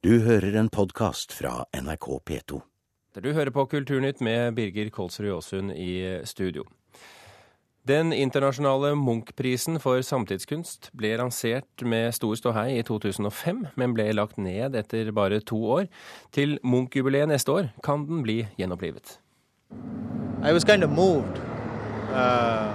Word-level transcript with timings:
Du 0.00 0.14
hører 0.24 0.54
en 0.56 0.68
podkast 0.72 1.34
fra 1.36 1.66
NRK 1.76 2.06
P2. 2.24 2.58
Du 3.20 3.26
hører 3.36 3.50
på 3.52 3.66
Kulturnytt 3.68 4.22
med 4.24 4.54
Birger 4.56 4.88
Kolsrud 4.88 5.28
Aasund 5.28 5.74
i 5.76 6.20
studio. 6.24 6.62
Den 7.84 8.08
internasjonale 8.16 8.94
Munch-prisen 8.96 9.76
for 9.76 10.00
samtidskunst 10.00 10.88
ble 10.96 11.10
lansert 11.20 11.84
med 11.84 12.14
stor 12.16 12.32
ståhei 12.40 12.78
i 12.78 12.84
2005, 12.88 13.60
men 13.76 13.92
ble 13.92 14.06
lagt 14.16 14.40
ned 14.40 14.78
etter 14.80 15.12
bare 15.12 15.42
to 15.44 15.58
år. 15.76 15.84
Til 16.32 16.56
Munch-jubileet 16.64 17.28
neste 17.28 17.52
år 17.52 17.68
kan 17.84 18.06
den 18.08 18.22
bli 18.24 18.38
gjenopplivet. 18.56 19.18
I 20.40 20.54
was 20.56 20.64
kind 20.64 20.82
of 20.82 20.88
moved 20.88 21.36
uh, 22.08 22.72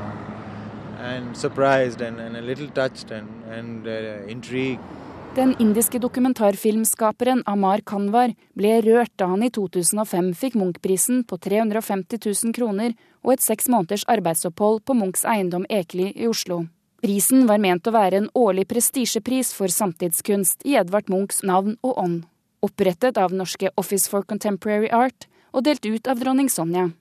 and 1.02 1.34
surprised 1.36 2.06
and, 2.06 2.22
and 2.22 2.38
a 2.38 2.42
little 2.42 2.70
touched 2.70 3.10
and, 3.10 3.44
and 3.50 3.88
uh, 3.88 4.22
intrigued. 4.30 5.05
Den 5.36 5.56
indiske 5.60 6.00
dokumentarfilmskaperen 6.00 7.42
Amar 7.46 7.82
Kanwar 7.84 8.32
ble 8.56 8.78
rørt 8.86 9.12
da 9.20 9.26
han 9.34 9.42
i 9.44 9.50
2005 9.52 10.30
fikk 10.40 10.54
Munch-prisen 10.56 11.26
på 11.28 11.36
350 11.44 12.22
000 12.24 12.54
kroner 12.56 12.94
og 13.20 13.34
et 13.34 13.44
seks 13.44 13.68
måneders 13.68 14.06
arbeidsopphold 14.14 14.86
på 14.88 14.96
Munchs 14.96 15.26
eiendom 15.28 15.66
Ekely 15.68 16.14
i 16.16 16.30
Oslo. 16.32 16.62
Prisen 17.04 17.44
var 17.50 17.60
ment 17.60 17.84
å 17.84 17.92
være 17.92 18.22
en 18.22 18.30
årlig 18.32 18.64
prestisjepris 18.70 19.52
for 19.58 19.68
samtidskunst 19.68 20.64
i 20.64 20.78
Edvard 20.80 21.12
Munchs 21.12 21.44
navn 21.44 21.76
og 21.84 22.00
ånd. 22.00 22.22
Opprettet 22.64 23.20
av 23.20 23.36
norske 23.36 23.74
Office 23.76 24.08
for 24.08 24.24
Contemporary 24.24 24.88
Art 24.88 25.28
og 25.52 25.68
delt 25.68 25.84
ut 25.84 26.08
av 26.08 26.24
dronning 26.24 26.48
Sonja. 26.48 26.94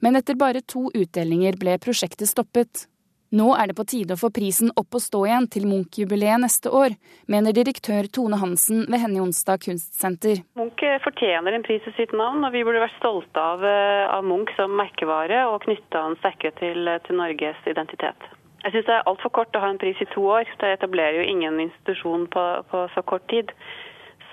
Men 0.00 0.16
etter 0.16 0.40
bare 0.40 0.64
to 0.64 0.88
utdelinger 0.96 1.60
ble 1.60 1.76
prosjektet 1.76 2.32
stoppet. 2.32 2.86
Nå 3.32 3.46
er 3.56 3.70
det 3.70 3.76
på 3.78 3.86
tide 3.88 4.12
å 4.12 4.20
få 4.20 4.28
prisen 4.34 4.68
opp 4.76 4.98
og 4.98 5.00
stå 5.00 5.22
igjen 5.24 5.46
til 5.54 5.64
Munch-jubileet 5.64 6.42
neste 6.42 6.68
år, 6.68 6.92
mener 7.32 7.54
direktør 7.56 8.04
Tone 8.12 8.36
Hansen 8.42 8.82
ved 8.92 9.00
Henny 9.00 9.22
Onsdag 9.24 9.62
kunstsenter. 9.64 10.42
Munch 10.60 10.84
fortjener 11.06 11.56
en 11.56 11.64
pris 11.64 11.86
i 11.88 11.94
sitt 11.96 12.12
navn, 12.12 12.44
og 12.44 12.52
vi 12.52 12.60
burde 12.66 12.82
vært 12.84 12.98
stolte 12.98 13.40
av, 13.40 13.64
eh, 13.64 14.04
av 14.12 14.28
Munch 14.28 14.52
som 14.58 14.76
merkevare 14.76 15.46
og 15.48 15.64
knytta 15.64 16.04
han 16.04 16.18
sterkere 16.20 16.52
til, 16.60 16.92
til, 17.06 17.16
Norges 17.16 17.64
identitet. 17.64 18.28
Jeg 18.66 18.76
syns 18.76 18.86
det 18.90 18.98
er 18.98 19.08
altfor 19.08 19.32
kort 19.40 19.56
å 19.56 19.64
ha 19.64 19.72
en 19.72 19.80
pris 19.80 19.96
i 20.04 20.10
to 20.12 20.28
år. 20.28 20.44
Det 20.60 20.76
etablerer 20.76 21.22
jo 21.22 21.30
ingen 21.32 21.56
institusjon 21.64 22.28
på, 22.28 22.46
på 22.68 22.84
så 22.92 23.00
kort 23.02 23.24
tid. 23.32 23.48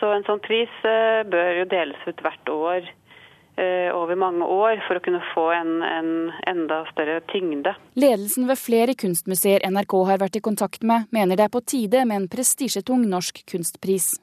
Så 0.01 0.11
en 0.11 0.27
sånn 0.27 0.43
pris 0.43 0.75
eh, 0.83 1.23
bør 1.23 1.63
jo 1.63 1.71
deles 1.71 2.03
ut 2.03 2.19
hvert 2.19 2.51
år 2.51 2.91
Eh, 3.08 3.08
over 3.93 4.15
mange 4.19 4.45
år 4.45 4.79
for 4.87 4.99
å 4.99 5.03
kunne 5.03 5.21
få 5.33 5.45
en, 5.55 5.81
en, 5.83 6.11
enda 6.47 6.81
større 6.93 7.19
tyngde. 7.31 7.73
Ledelsen 7.99 8.47
ved 8.49 8.59
flere 8.61 8.95
kunstmuseer 8.95 9.65
NRK 9.67 9.95
har 10.07 10.21
vært 10.21 10.39
i 10.39 10.43
kontakt 10.45 10.85
med, 10.87 11.09
mener 11.15 11.39
det 11.39 11.47
er 11.47 11.53
på 11.53 11.63
tide 11.65 12.05
med 12.07 12.23
en 12.23 12.31
prestisjetung 12.31 13.03
norsk 13.09 13.43
kunstpris. 13.49 14.13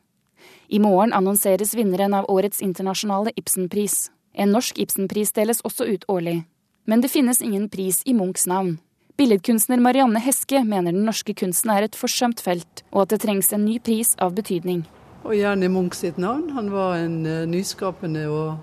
I 0.69 0.81
morgen 0.83 1.13
annonseres 1.13 1.75
vinneren 1.77 2.15
av 2.15 2.31
årets 2.31 2.63
internasjonale 2.63 3.35
Ibsenpris. 3.37 4.11
En 4.35 4.53
norsk 4.53 4.79
Ibsenpris 4.83 5.33
deles 5.37 5.63
også 5.65 5.87
ut 5.87 6.05
årlig. 6.09 6.43
Men 6.87 7.03
det 7.03 7.11
finnes 7.11 7.43
ingen 7.43 7.69
pris 7.69 8.03
i 8.07 8.15
Munchs 8.15 8.47
navn. 8.47 8.77
Billedkunstner 9.17 9.81
Marianne 9.81 10.21
Heske 10.21 10.61
mener 10.65 10.93
den 10.93 11.07
norske 11.09 11.33
kunsten 11.35 11.71
er 11.73 11.87
et 11.87 11.97
forsømt 11.97 12.43
felt, 12.45 12.83
og 12.93 13.07
at 13.07 13.15
det 13.15 13.23
trengs 13.23 13.49
en 13.57 13.65
ny 13.65 13.79
pris 13.81 14.13
av 14.21 14.35
betydning. 14.37 14.85
Og 15.25 15.33
gjerne 15.35 15.71
Munch 15.73 15.97
sitt 15.97 16.19
navn. 16.21 16.51
Han 16.53 16.69
var 16.71 16.99
en 17.01 17.23
uh, 17.25 17.47
nyskapende 17.49 18.27
og 18.29 18.59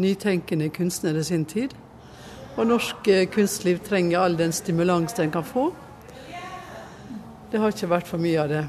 nytenkende 0.00 0.70
kunstnere 0.74 1.22
i 1.22 1.28
sin 1.28 1.44
tid. 1.48 1.74
Og 2.56 2.66
norsk 2.66 3.08
eh, 3.08 3.26
kunstliv 3.30 3.80
trenger 3.86 4.20
all 4.20 4.36
den 4.38 4.52
stimulans 4.52 5.14
den 5.16 5.32
kan 5.32 5.46
få. 5.46 5.70
Det 7.50 7.58
har 7.58 7.72
ikke 7.74 7.90
vært 7.90 8.10
for 8.10 8.22
mye 8.22 8.38
av 8.42 8.50
det. 8.50 8.64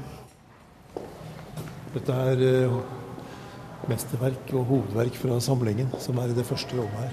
Dette 1.92 2.14
er 2.32 2.40
uh, 2.66 2.78
mesterverk 3.90 4.50
og 4.56 4.64
hovedverk 4.70 5.18
fra 5.20 5.38
samlingen, 5.44 5.92
som 6.02 6.18
er 6.18 6.32
i 6.32 6.36
det 6.36 6.46
første 6.48 6.78
rommet 6.78 7.04
her. 7.04 7.12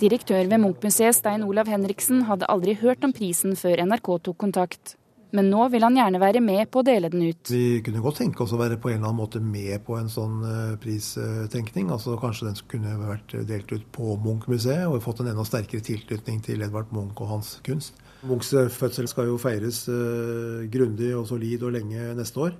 Direktør 0.00 0.48
ved 0.48 0.60
Munch-museet 0.60 1.16
Stein 1.16 1.44
Olav 1.44 1.68
Henriksen 1.68 2.24
hadde 2.28 2.48
aldri 2.48 2.74
hørt 2.80 3.04
om 3.04 3.12
prisen 3.16 3.56
før 3.56 3.84
NRK 3.84 4.14
tok 4.24 4.38
kontakt 4.40 4.96
men 5.36 5.50
nå 5.52 5.66
vil 5.72 5.84
han 5.86 5.96
gjerne 5.96 6.20
være 6.22 6.42
med 6.44 6.70
på 6.72 6.82
å 6.82 6.86
dele 6.86 7.10
den 7.12 7.22
ut. 7.28 7.50
Vi 7.52 7.80
kunne 7.86 8.02
godt 8.04 8.20
tenke 8.22 8.44
oss 8.44 8.54
å 8.56 8.60
være 8.60 8.78
på 8.80 8.90
en 8.90 8.98
eller 8.98 9.10
annen 9.10 9.20
måte 9.20 9.42
med 9.44 9.84
på 9.86 9.96
en 9.98 10.10
sånn 10.12 10.40
uh, 10.44 10.74
pristenkning. 10.82 11.90
altså 11.94 12.18
Kanskje 12.20 12.48
den 12.48 12.60
kunne 12.70 12.96
vært 13.00 13.34
delt 13.48 13.72
ut 13.72 13.86
på 13.94 14.16
Munch-museet 14.24 14.88
og 14.88 15.00
fått 15.04 15.22
en 15.24 15.32
enda 15.32 15.46
sterkere 15.46 15.84
tilknytning 15.86 16.42
til 16.46 16.66
Edvard 16.66 16.92
Munch 16.94 17.20
og 17.22 17.34
hans 17.34 17.56
kunst. 17.66 17.98
Munchs 18.26 18.52
eh, 18.52 18.68
fødsel 18.68 19.06
skal 19.08 19.30
jo 19.30 19.38
feires 19.40 19.86
uh, 19.88 20.66
grundig 20.72 21.14
og 21.16 21.26
solid 21.30 21.64
og 21.64 21.74
lenge 21.78 22.12
neste 22.18 22.46
år. 22.48 22.54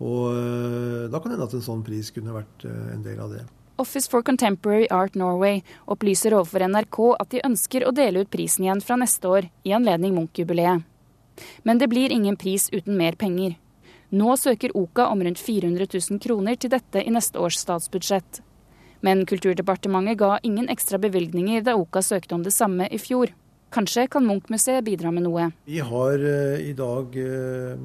Og 0.00 0.32
da 1.12 1.18
kan 1.20 1.28
det 1.28 1.34
hende 1.36 1.44
at 1.50 1.54
en 1.58 1.64
sånn 1.66 1.82
pris 1.84 2.08
kunne 2.16 2.32
vært 2.32 2.62
en 2.64 3.02
del 3.04 3.18
av 3.20 3.34
det. 3.34 3.42
Office 3.80 4.08
for 4.08 4.24
Contemporary 4.24 4.86
Art 4.88 5.14
Norway 5.14 5.60
opplyser 5.84 6.32
overfor 6.36 6.64
NRK 6.68 6.98
at 7.20 7.30
de 7.32 7.42
ønsker 7.44 7.84
å 7.84 7.92
dele 7.96 8.24
ut 8.24 8.32
prisen 8.32 8.66
igjen 8.66 8.80
fra 8.84 8.98
neste 9.00 9.28
år, 9.28 9.48
i 9.64 9.72
anledning 9.76 10.16
Munch-jubileet. 10.16 10.84
Men 11.62 11.78
det 11.78 11.88
blir 11.92 12.12
ingen 12.12 12.36
pris 12.36 12.68
uten 12.72 12.96
mer 12.96 13.18
penger. 13.18 13.56
Nå 14.10 14.36
søker 14.36 14.76
OKA 14.76 15.06
om 15.06 15.22
rundt 15.22 15.38
400 15.38 15.86
000 16.10 16.18
kroner 16.22 16.56
til 16.58 16.72
dette 16.72 17.02
i 17.04 17.12
neste 17.14 17.38
års 17.38 17.60
statsbudsjett. 17.62 18.40
Men 19.00 19.22
Kulturdepartementet 19.26 20.18
ga 20.18 20.38
ingen 20.42 20.68
ekstra 20.68 20.98
bevilgninger 20.98 21.62
da 21.64 21.76
OKA 21.78 22.02
søkte 22.02 22.34
om 22.34 22.42
det 22.42 22.52
samme 22.52 22.88
i 22.90 22.98
fjor. 22.98 23.30
Kanskje 23.70 24.08
kan 24.10 24.26
Munch-museet 24.26 24.84
bidra 24.84 25.12
med 25.14 25.28
noe? 25.28 25.52
Vi 25.64 25.78
har 25.78 26.18
uh, 26.18 26.58
i 26.58 26.72
dag 26.74 27.14
uh, 27.14 27.78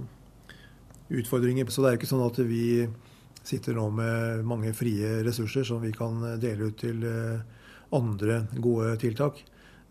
utfordringer, 1.13 1.69
så 1.69 1.83
det 1.83 1.91
er 1.91 1.99
ikke 1.99 2.09
sånn 2.09 2.25
at 2.25 2.39
vi 2.41 2.87
sitter 3.45 3.77
nå 3.77 3.91
med 3.93 4.41
mange 4.49 4.73
frie 4.73 5.19
ressurser 5.27 5.67
som 5.67 5.83
vi 5.83 5.93
kan 5.93 6.23
dele 6.41 6.71
ut 6.71 6.79
til 6.81 7.05
uh, 7.05 7.37
andre 7.93 8.47
gode 8.57 8.95
tiltak. 9.03 9.45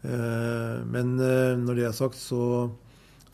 Men 0.05 1.15
når 1.17 1.79
det 1.79 1.85
er 1.89 1.95
sagt, 1.97 2.19
så 2.21 2.67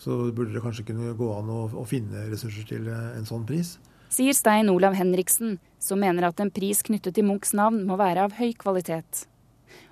så 0.00 0.16
burde 0.32 0.54
det 0.54 0.62
kanskje 0.64 0.86
kunne 0.88 1.14
gå 1.18 1.28
an 1.36 1.50
å, 1.52 1.62
å 1.76 1.84
finne 1.88 2.28
ressurser 2.30 2.66
til 2.68 2.88
eh, 2.88 3.16
en 3.18 3.28
sånn 3.28 3.44
pris. 3.48 3.76
Sier 4.10 4.34
Stein 4.34 4.72
Olav 4.72 4.96
Henriksen, 4.98 5.58
som 5.78 6.00
mener 6.02 6.26
at 6.26 6.40
en 6.42 6.50
pris 6.50 6.80
knyttet 6.86 7.14
til 7.14 7.28
Munchs 7.28 7.52
navn 7.54 7.84
må 7.86 7.98
være 8.00 8.24
av 8.26 8.38
høy 8.40 8.54
kvalitet. 8.58 9.26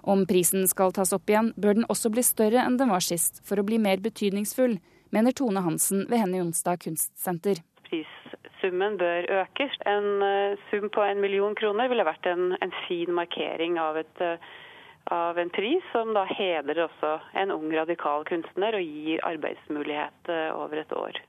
Om 0.02 0.24
prisen 0.26 0.64
skal 0.70 0.94
tas 0.96 1.12
opp 1.14 1.30
igjen, 1.30 1.52
bør 1.60 1.78
den 1.78 1.86
også 1.92 2.10
bli 2.10 2.24
større 2.26 2.64
enn 2.64 2.78
den 2.80 2.90
var 2.90 3.04
sist, 3.04 3.42
for 3.46 3.60
å 3.60 3.66
bli 3.66 3.78
mer 3.82 4.00
betydningsfull, 4.02 4.78
mener 5.14 5.36
Tone 5.36 5.62
Hansen 5.62 6.06
ved 6.08 6.22
Henny 6.22 6.40
Jonstad 6.40 6.80
kunstsenter. 6.82 7.60
Prissummen 7.86 8.98
bør 9.00 9.28
økes. 9.42 9.76
En 9.88 10.08
uh, 10.24 10.58
sum 10.72 10.88
på 10.92 11.04
en 11.04 11.22
million 11.22 11.54
kroner 11.58 11.92
ville 11.92 12.08
vært 12.08 12.26
en, 12.32 12.56
en 12.58 12.74
fin 12.86 13.12
markering 13.14 13.78
av 13.80 14.00
et 14.00 14.24
uh, 14.24 14.50
av 15.14 15.38
en 15.38 15.50
pris 15.50 15.84
som 15.92 16.12
da 16.16 16.24
hedrer 16.28 16.84
også 16.84 17.14
en 17.40 17.52
ung, 17.54 17.68
radikal 17.74 18.24
kunstner 18.28 18.76
og 18.78 18.84
gir 18.84 19.24
arbeidsmulighet 19.26 20.32
eh, 20.32 20.48
over 20.54 20.82
et 20.82 20.94
år. 20.96 21.20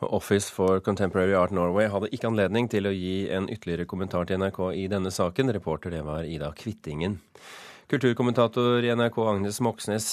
Office 0.00 0.52
for 0.52 0.80
Contemporary 0.84 1.32
Art 1.32 1.54
Norway 1.56 1.88
hadde 1.88 2.10
ikke 2.12 2.28
anledning 2.28 2.68
til 2.68 2.86
å 2.86 2.92
gi 2.92 3.30
en 3.32 3.48
ytterligere 3.48 3.88
kommentar 3.88 4.28
til 4.28 4.42
NRK 4.42 4.60
i 4.76 4.84
denne 4.92 5.12
saken. 5.12 5.54
Reporter 5.56 5.94
det 5.94 6.02
var 6.04 6.28
Ida 6.28 6.50
Kvittingen. 6.52 7.16
Kulturkommentator 7.88 8.84
i 8.84 8.92
NRK 8.92 9.16
Agnes 9.24 9.62
Moxnes, 9.64 10.10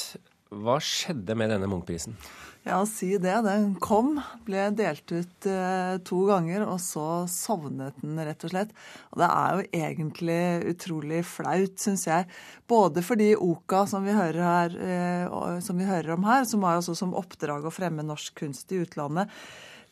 hva 0.54 0.78
skjedde 0.80 1.36
med 1.36 1.52
denne 1.52 1.68
Munch-prisen? 1.68 2.16
Ja, 2.63 2.85
si 2.88 3.18
det. 3.19 3.34
Den 3.44 3.74
kom, 3.84 4.22
ble 4.47 4.69
delt 4.72 5.12
ut 5.12 5.47
eh, 5.51 5.97
to 6.07 6.22
ganger, 6.29 6.63
og 6.63 6.78
så 6.79 7.25
sovnet 7.28 7.97
den, 8.00 8.16
rett 8.24 8.46
og 8.47 8.53
slett. 8.53 8.72
Og 9.12 9.19
det 9.19 9.28
er 9.28 9.57
jo 9.57 9.66
egentlig 9.81 10.38
utrolig 10.72 11.19
flaut, 11.28 11.75
syns 11.84 12.06
jeg. 12.07 12.29
Både 12.72 13.03
fordi 13.03 13.34
OKA, 13.35 13.84
som 13.91 14.07
vi, 14.07 14.16
her, 14.16 14.40
eh, 14.79 15.59
som 15.66 15.81
vi 15.81 15.90
hører 15.90 16.16
om 16.16 16.24
her, 16.29 16.47
som 16.47 16.63
har 16.63 16.79
altså 16.79 16.96
som 16.96 17.12
oppdrag 17.19 17.68
å 17.68 17.74
fremme 17.74 18.06
norsk 18.07 18.40
kunst 18.46 18.72
i 18.72 18.80
utlandet, 18.85 19.31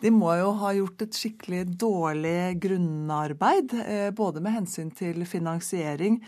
de 0.01 0.09
må 0.15 0.31
jo 0.39 0.55
ha 0.63 0.71
gjort 0.73 1.03
et 1.03 1.19
skikkelig 1.19 1.65
dårlig 1.75 2.55
grunnarbeid, 2.63 3.75
eh, 3.83 4.07
både 4.15 4.39
med 4.39 4.62
hensyn 4.62 4.95
til 4.95 5.27
finansiering 5.27 6.21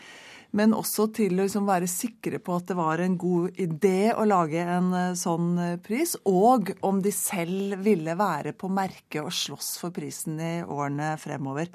men 0.58 0.76
også 0.78 1.08
til 1.18 1.34
å 1.36 1.46
liksom 1.48 1.66
være 1.68 1.90
sikre 1.90 2.40
på 2.44 2.58
at 2.60 2.70
det 2.70 2.78
var 2.78 3.02
en 3.02 3.18
god 3.20 3.58
idé 3.62 4.14
å 4.14 4.26
lage 4.30 4.62
en 4.62 4.92
eh, 4.98 5.16
sånn 5.18 5.52
eh, 5.58 5.78
pris, 5.82 6.16
og 6.30 6.74
om 6.86 7.02
de 7.04 7.14
selv 7.16 7.80
ville 7.86 8.14
være 8.20 8.54
på 8.58 8.70
merket 8.70 9.24
og 9.24 9.34
slåss 9.34 9.76
for 9.82 9.96
prisen 9.96 10.38
i 10.38 10.56
årene 10.62 11.16
fremover. 11.22 11.72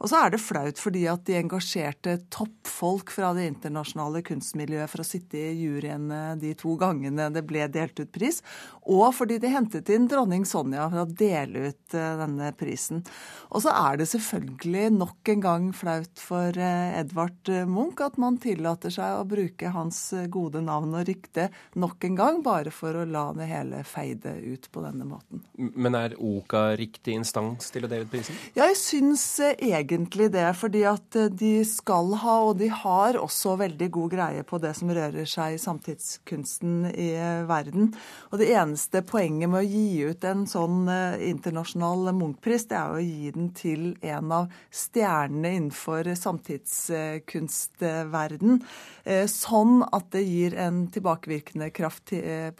Og 0.00 0.10
så 0.10 0.20
er 0.22 0.34
det 0.34 0.42
flaut 0.42 0.80
fordi 0.80 1.06
at 1.10 1.24
de 1.28 1.38
engasjerte 1.38 2.18
toppfolk 2.32 3.12
fra 3.14 3.32
det 3.36 3.46
internasjonale 3.50 4.22
kunstmiljøet 4.26 4.92
for 4.92 5.02
å 5.02 5.06
sitte 5.06 5.40
i 5.40 5.54
juryen 5.56 6.10
de 6.40 6.52
to 6.58 6.76
gangene 6.80 7.28
det 7.32 7.44
ble 7.48 7.64
delt 7.72 7.98
ut 8.00 8.12
pris, 8.12 8.42
og 8.86 9.08
fordi 9.16 9.38
de 9.42 9.50
hentet 9.50 9.90
inn 9.92 10.08
dronning 10.10 10.44
Sonja 10.46 10.86
for 10.90 11.02
å 11.02 11.08
dele 11.08 11.70
ut 11.70 11.96
eh, 11.96 12.12
denne 12.20 12.52
prisen. 12.58 13.02
Og 13.50 13.64
så 13.64 13.72
er 13.74 14.00
det 14.00 14.08
selvfølgelig 14.12 14.90
nok 14.96 15.32
en 15.32 15.44
gang 15.44 15.68
flaut 15.76 16.22
for 16.22 16.54
eh, 16.54 16.98
Edvard 17.00 17.50
Munch 17.70 18.02
at 18.04 18.18
man 18.22 18.38
tillater 18.42 18.92
seg 18.94 19.20
å 19.20 19.26
bruke 19.28 19.72
hans 19.74 20.00
gode 20.32 20.62
navn 20.64 20.94
og 20.96 21.06
rykte 21.08 21.48
nok 21.78 22.06
en 22.06 22.18
gang, 22.18 22.42
bare 22.46 22.72
for 22.74 23.00
å 23.00 23.06
la 23.08 23.26
det 23.36 23.48
hele 23.50 23.82
feide 23.86 24.36
ut 24.44 24.68
på 24.72 24.84
denne 24.84 25.08
måten. 25.08 25.42
Men 25.56 25.98
er 25.98 26.16
OKA 26.20 26.68
riktig 26.78 27.16
instans 27.16 27.72
til 27.74 27.86
å 27.86 27.90
dele 27.90 28.06
ut 28.06 28.12
prisen? 28.12 28.38
Ja, 28.54 28.66
Jeg 28.66 28.78
syns 28.80 29.24
egentlig 29.40 29.85
det, 29.86 30.54
fordi 30.58 30.84
at 30.88 31.16
de 31.38 31.64
skal 31.64 32.14
ha, 32.22 32.38
og 32.48 32.58
de 32.58 32.68
har 32.68 33.16
også 33.20 33.56
veldig 33.60 33.90
god 33.90 34.10
greie 34.12 34.42
på 34.46 34.58
det 34.62 34.74
som 34.78 34.90
rører 34.90 35.24
seg 35.28 35.54
i 35.54 35.58
samtidskunsten 35.62 36.86
i 36.92 37.10
verden. 37.48 37.94
Og 38.30 38.38
det 38.40 38.52
eneste 38.52 39.02
poenget 39.06 39.50
med 39.50 39.60
å 39.62 39.70
gi 39.70 40.04
ut 40.10 40.24
en 40.24 40.46
sånn 40.46 40.88
internasjonal 40.88 42.12
Munch-pris, 42.16 42.66
det 42.70 42.76
er 42.78 42.90
å 42.90 42.98
gi 43.02 43.30
den 43.34 43.50
til 43.56 43.96
en 44.02 44.32
av 44.32 44.46
stjernene 44.74 45.50
innenfor 45.56 46.14
samtidskunstverden. 46.16 48.60
Eh, 49.06 49.28
sånn 49.30 49.84
at 49.94 50.08
det 50.14 50.24
gir 50.26 50.56
en 50.58 50.86
tilbakevirkende 50.90 51.68
kraft 51.74 52.06
til, 52.10 52.24
eh, 52.32 52.50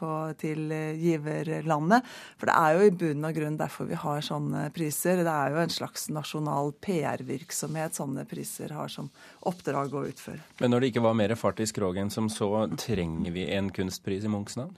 giverlandet. 0.95 2.03
For 2.39 2.47
det 2.47 2.55
er 2.55 2.77
jo 2.77 2.87
i 2.87 2.91
bunn 2.91 3.25
og 3.25 3.35
grunn 3.35 3.59
derfor 3.59 3.89
vi 3.89 3.95
har 3.95 4.21
sånne 4.21 4.73
priser. 4.73 5.25
Det 5.25 5.33
er 5.33 5.51
jo 5.51 5.57
en 5.57 5.69
slags 5.69 6.09
nasjonal 6.09 6.73
PR-virksomhet 7.17 7.97
sånne 7.97 8.25
priser 8.29 8.75
har 8.77 8.89
som 8.93 9.11
oppdrag 9.49 9.95
å 9.95 10.07
utføre. 10.09 10.41
Men 10.61 10.73
når 10.73 10.81
det 10.81 10.93
ikke 10.93 11.05
var 11.07 11.19
mer 11.19 11.35
fart 11.39 11.61
i 11.61 11.69
skroget 11.69 12.05
enn 12.05 12.13
som 12.13 12.31
så, 12.33 12.67
trenger 12.77 13.33
vi 13.35 13.49
en 13.57 13.71
kunstpris 13.75 14.27
i 14.27 14.33
Munchs 14.33 14.59
navn? 14.61 14.75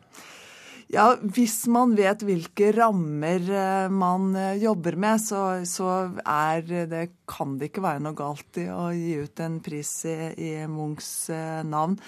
Ja, 0.89 1.17
Hvis 1.21 1.67
man 1.69 1.93
vet 1.99 2.23
hvilke 2.25 2.71
rammer 2.73 3.43
eh, 3.45 3.91
man 3.93 4.31
eh, 4.37 4.57
jobber 4.63 4.97
med, 4.97 5.21
så, 5.21 5.61
så 5.69 6.15
er 6.25 6.65
det, 6.65 7.11
kan 7.29 7.57
det 7.61 7.71
ikke 7.71 7.85
være 7.85 8.03
noe 8.05 8.17
galt 8.17 8.59
i 8.61 8.67
å 8.73 8.89
gi 8.97 9.15
ut 9.23 9.43
en 9.45 9.59
pris 9.65 9.91
i, 10.09 10.17
i 10.35 10.51
Munchs 10.71 11.29
eh, 11.35 11.61
navn. 11.67 11.99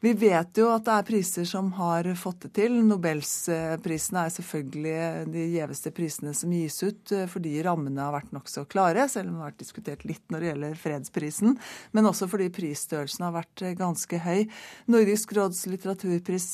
Vi 0.00 0.14
vet 0.16 0.56
jo 0.56 0.70
at 0.72 0.86
det 0.86 0.94
er 0.96 1.08
priser 1.10 1.48
som 1.48 1.68
har 1.76 2.08
fått 2.16 2.46
det 2.46 2.52
til. 2.56 2.78
Nobelsprisene 2.88 4.24
er 4.24 4.34
selvfølgelig 4.34 4.96
de 5.34 5.46
gjeveste 5.56 5.92
prisene 5.94 6.32
som 6.36 6.54
gis 6.54 6.78
ut 6.82 7.14
fordi 7.30 7.58
rammene 7.66 8.00
har 8.00 8.14
vært 8.14 8.32
nokså 8.34 8.64
klare, 8.70 9.04
selv 9.12 9.28
om 9.28 9.36
det 9.36 9.44
har 9.44 9.52
vært 9.52 9.60
diskutert 9.60 10.06
litt 10.08 10.24
når 10.32 10.40
det 10.40 10.50
gjelder 10.50 10.80
fredsprisen, 10.80 11.56
men 11.92 12.08
også 12.08 12.30
fordi 12.30 12.48
prisstørrelsen 12.54 13.26
har 13.26 13.36
vært 13.36 13.64
ganske 13.78 14.22
høy. 14.24 14.46
Nordisk 14.90 15.34
råds 15.36 15.66
litteraturpris 15.70 16.48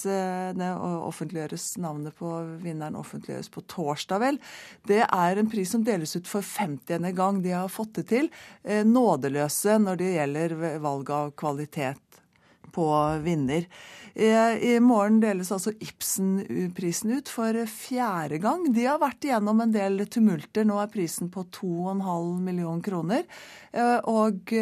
offentliggjøres 0.57 1.69
navnet 1.83 2.17
på 2.19 2.33
vinneren 2.65 2.99
offentliggjøres 2.99 3.51
på 3.53 3.63
torsdag, 3.71 4.23
vel. 4.23 4.41
Det 4.89 5.03
er 5.05 5.39
en 5.39 5.51
pris 5.51 5.71
som 5.71 5.85
deles 5.87 6.17
ut 6.17 6.29
for 6.29 6.45
50. 6.45 7.13
gang. 7.17 7.41
De 7.45 7.55
har 7.55 7.71
fått 7.73 7.95
det 8.01 8.07
til. 8.11 8.16
Eh, 8.63 8.83
nådeløse 8.87 9.79
når 9.83 10.01
det 10.01 10.13
gjelder 10.15 10.57
valg 10.85 11.13
av 11.13 11.33
kvalitet 11.39 12.21
på 12.77 12.89
vinner. 13.25 13.67
I 14.17 14.79
morgen 14.81 15.19
deles 15.21 15.51
altså 15.53 15.75
Ibsen-prisen 15.77 17.11
ut 17.19 17.29
for 17.29 17.59
fjerde 17.69 18.39
gang. 18.41 18.65
De 18.73 18.87
har 18.89 19.01
vært 19.03 19.27
igjennom 19.29 19.61
en 19.61 19.75
del 19.75 20.07
tumulter. 20.09 20.65
Nå 20.65 20.79
er 20.81 20.89
prisen 20.93 21.29
på 21.33 21.45
2,5 21.53 22.41
million 22.47 22.81
kroner. 22.85 23.27
Eh, 23.77 23.99
og, 24.09 24.53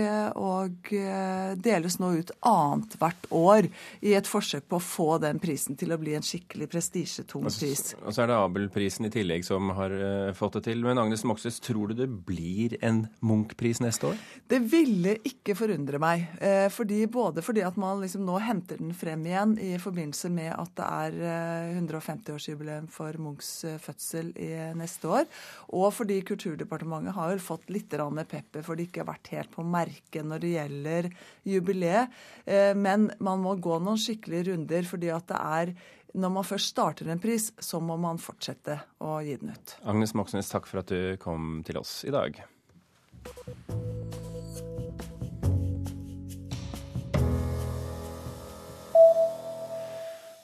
og 0.42 0.90
eh, 0.90 1.52
deles 1.62 2.00
nå 2.02 2.10
ut 2.18 2.32
annethvert 2.50 3.28
år 3.30 3.68
i 4.02 4.16
et 4.18 4.26
forsøk 4.26 4.66
på 4.70 4.80
å 4.80 4.82
få 4.82 5.08
den 5.22 5.38
prisen 5.42 5.78
til 5.78 5.94
å 5.94 6.00
bli 6.02 6.16
en 6.18 6.26
skikkelig 6.26 6.68
prestisjetung 6.72 7.46
pris. 7.46 7.94
Og 8.02 8.10
så 8.10 8.24
er 8.24 8.32
det 8.32 8.40
Abel-prisen 8.40 9.06
i 9.06 9.12
tillegg 9.14 9.46
som 9.46 9.70
har 9.78 9.94
fått 10.34 10.58
det 10.58 10.64
til. 10.72 10.82
Men 10.82 10.98
Agnes 10.98 11.22
Moxnes, 11.28 11.60
tror 11.62 11.92
du 11.92 12.00
det 12.02 12.08
blir 12.26 12.74
en 12.82 13.04
Munch-pris 13.22 13.78
neste 13.84 14.10
år? 14.10 14.18
Det 14.50 14.58
ville 14.66 15.16
ikke 15.22 15.54
forundre 15.58 16.00
meg. 16.02 16.26
Eh, 16.42 16.66
fordi, 16.74 17.04
både 17.06 17.44
fordi 17.44 17.62
at 17.66 17.78
man 17.80 18.02
liksom 18.02 18.24
nå 18.26 18.38
henter 18.42 18.80
den 18.80 18.94
frem 18.98 19.22
igjen 19.28 19.43
igjen 19.44 19.74
i 19.74 19.78
forbindelse 19.78 20.30
med 20.32 20.52
at 20.54 20.72
det 20.78 20.86
er 20.86 21.78
150-årsjubileum 21.80 22.86
eh, 22.86 22.92
for 22.92 23.16
Munchs 23.20 23.64
eh, 23.64 23.78
fødsel 23.78 24.32
i 24.36 24.50
neste 24.76 25.08
år. 25.08 25.26
Og 25.74 25.92
fordi 25.94 26.20
Kulturdepartementet 26.26 27.14
har 27.14 27.38
fått 27.38 27.70
litt 27.70 27.90
pepper 27.90 28.62
for 28.62 28.76
det 28.76 28.88
ikke 28.88 29.02
har 29.02 29.12
vært 29.12 29.32
helt 29.32 29.50
på 29.50 29.62
merket 29.62 30.24
når 30.24 30.38
det 30.40 30.54
gjelder 30.54 31.10
jubileet. 31.44 32.08
Eh, 32.44 32.74
men 32.74 33.10
man 33.20 33.40
må 33.40 33.56
gå 33.56 33.78
noen 33.78 33.98
skikkelige 33.98 34.52
runder, 34.52 34.82
fordi 34.84 35.10
at 35.10 35.28
det 35.28 35.40
er 35.40 35.74
når 36.14 36.30
man 36.30 36.46
først 36.46 36.70
starter 36.70 37.08
en 37.10 37.18
pris, 37.18 37.50
så 37.58 37.80
må 37.82 37.96
man 37.98 38.20
fortsette 38.22 38.78
å 39.02 39.18
gi 39.26 39.34
den 39.40 39.50
ut. 39.50 39.76
Agnes 39.82 40.14
Moxnes, 40.14 40.46
takk 40.52 40.68
for 40.70 40.84
at 40.84 40.92
du 40.92 41.16
kom 41.18 41.64
til 41.66 41.80
oss 41.80 42.04
i 42.06 42.14
dag. 42.14 42.38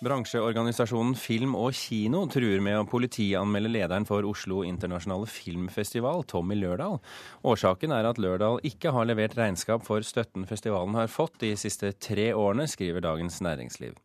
Bransjeorganisasjonen 0.01 1.13
Film 1.21 1.53
og 1.61 1.75
Kino 1.77 2.23
truer 2.33 2.63
med 2.65 2.79
å 2.79 2.87
politianmelde 2.89 3.69
lederen 3.69 4.07
for 4.09 4.25
Oslo 4.25 4.63
internasjonale 4.65 5.29
filmfestival, 5.29 6.25
Tommy 6.25 6.57
Lørdal. 6.57 6.97
Årsaken 7.45 7.93
er 7.93 8.09
at 8.09 8.21
Lørdal 8.23 8.63
ikke 8.65 8.95
har 8.97 9.11
levert 9.11 9.37
regnskap 9.37 9.85
for 9.85 10.01
støtten 10.01 10.49
festivalen 10.49 10.97
har 10.97 11.13
fått 11.13 11.37
de 11.45 11.53
siste 11.61 11.93
tre 12.01 12.31
årene, 12.33 12.65
skriver 12.65 13.05
Dagens 13.05 13.43
Næringsliv. 13.45 13.99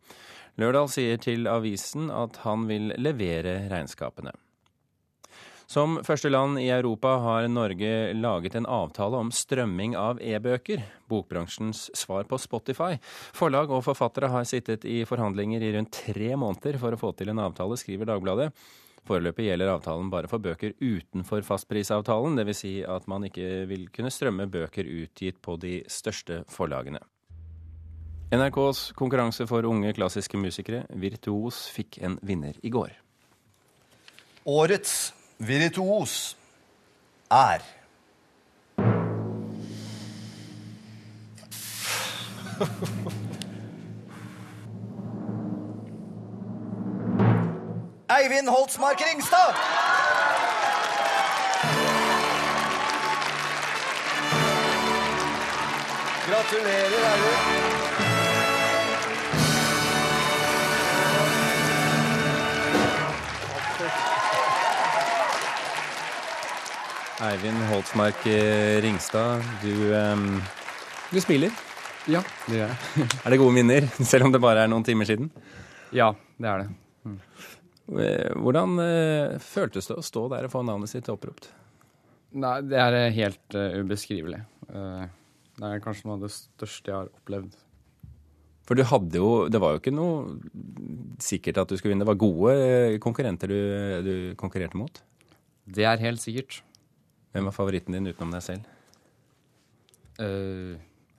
Lørdal 0.60 0.92
sier 0.92 1.16
til 1.24 1.48
avisen 1.48 2.12
at 2.12 2.42
han 2.44 2.68
vil 2.68 2.92
levere 3.00 3.62
regnskapene. 3.72 4.36
Som 5.66 5.98
første 6.06 6.30
land 6.30 6.60
i 6.62 6.68
Europa 6.70 7.16
har 7.24 7.48
Norge 7.50 8.14
laget 8.14 8.56
en 8.56 8.68
avtale 8.70 9.18
om 9.18 9.32
strømming 9.34 9.96
av 9.98 10.20
e-bøker, 10.22 10.84
bokbransjens 11.10 11.88
svar 11.98 12.28
på 12.30 12.38
Spotify. 12.38 13.00
Forlag 13.34 13.74
og 13.74 13.82
forfattere 13.88 14.30
har 14.30 14.46
sittet 14.46 14.86
i 14.86 15.00
forhandlinger 15.10 15.66
i 15.66 15.72
rundt 15.74 15.94
tre 16.06 16.36
måneder 16.38 16.78
for 16.82 16.94
å 16.94 17.00
få 17.02 17.16
til 17.18 17.34
en 17.34 17.42
avtale, 17.48 17.80
skriver 17.82 18.12
Dagbladet. 18.12 18.52
Foreløpig 19.06 19.50
gjelder 19.50 19.74
avtalen 19.74 20.10
bare 20.14 20.30
for 20.30 20.42
bøker 20.42 20.78
utenfor 20.82 21.42
fastprisavtalen, 21.46 22.38
dvs. 22.38 22.62
Si 22.62 22.76
at 22.86 23.10
man 23.10 23.26
ikke 23.26 23.66
vil 23.70 23.90
kunne 23.94 24.14
strømme 24.14 24.46
bøker 24.50 24.86
utgitt 24.86 25.42
på 25.46 25.58
de 25.62 25.80
største 25.90 26.44
forlagene. 26.50 27.02
NRKs 28.34 28.92
konkurranse 28.98 29.46
for 29.50 29.66
unge 29.70 29.94
klassiske 29.98 30.38
musikere, 30.38 30.86
Virtuos, 30.90 31.68
fikk 31.74 32.02
en 32.06 32.18
vinner 32.26 32.58
i 32.66 32.74
går. 32.74 32.94
Årets 34.50 35.14
virtuos 35.38 36.38
er 37.30 37.60
Eivind 48.08 48.50
Holtsmark 48.50 49.02
Ringstad! 49.02 49.56
Gratulerer, 56.27 56.89
Eivind. 56.89 57.64
Eivind 67.24 67.62
Holtsmark 67.69 68.25
eh, 68.27 68.81
Ringstad, 68.84 69.39
du, 69.62 69.72
um, 69.95 70.41
du 71.13 71.22
smiler. 71.24 71.53
Ja, 72.12 72.19
det 72.50 72.57
gjør 72.57 72.74
jeg. 72.74 73.05
er 73.24 73.31
det 73.31 73.38
gode 73.39 73.55
minner, 73.55 73.88
selv 74.03 74.27
om 74.27 74.34
det 74.34 74.41
bare 74.43 74.65
er 74.65 74.72
noen 74.72 74.84
timer 74.84 75.07
siden? 75.07 75.29
Ja, 75.95 76.10
det 76.36 76.50
er 76.51 76.65
det. 76.65 76.65
Mm. 77.07 77.15
Hvordan 78.43 78.75
uh, 78.81 79.38
føltes 79.39 79.88
det 79.88 79.95
å 79.95 80.03
stå 80.03 80.25
der 80.36 80.50
og 80.50 80.51
få 80.57 80.65
navnet 80.67 80.91
sitt 80.91 81.07
oppropt? 81.13 81.48
Nei, 82.36 82.57
Det 82.67 82.84
er 82.84 83.00
helt 83.22 83.55
uh, 83.55 83.79
ubeskrivelig. 83.79 84.41
Uh, 84.67 85.07
det 85.55 85.72
er 85.72 85.88
kanskje 85.88 86.10
noe 86.10 86.19
av 86.19 86.27
det 86.27 86.34
største 86.36 86.91
jeg 86.91 86.98
har 86.98 87.15
opplevd. 87.15 87.55
For 88.65 88.75
du 88.75 88.81
hadde 88.89 89.22
jo 89.22 89.34
Det 89.48 89.60
var 89.62 89.75
jo 89.75 89.79
ikke 89.79 89.93
noe 89.93 90.39
sikkert 91.24 91.63
at 91.63 91.72
du 91.72 91.79
skulle 91.79 91.95
vinne. 91.95 92.03
Det 92.03 92.12
var 92.12 92.19
gode 92.19 93.00
konkurrenter 93.00 93.55
du, 93.55 93.60
du 94.03 94.15
konkurrerte 94.41 94.75
mot? 94.75 95.05
Det 95.63 95.88
er 95.88 96.01
helt 96.03 96.19
sikkert. 96.19 96.64
Hvem 97.36 97.50
var 97.50 97.51
favoritten 97.51 97.98
din 97.98 98.08
utenom 98.08 98.32
deg 98.32 98.44
selv? 98.46 98.68
Uh, 100.15 100.77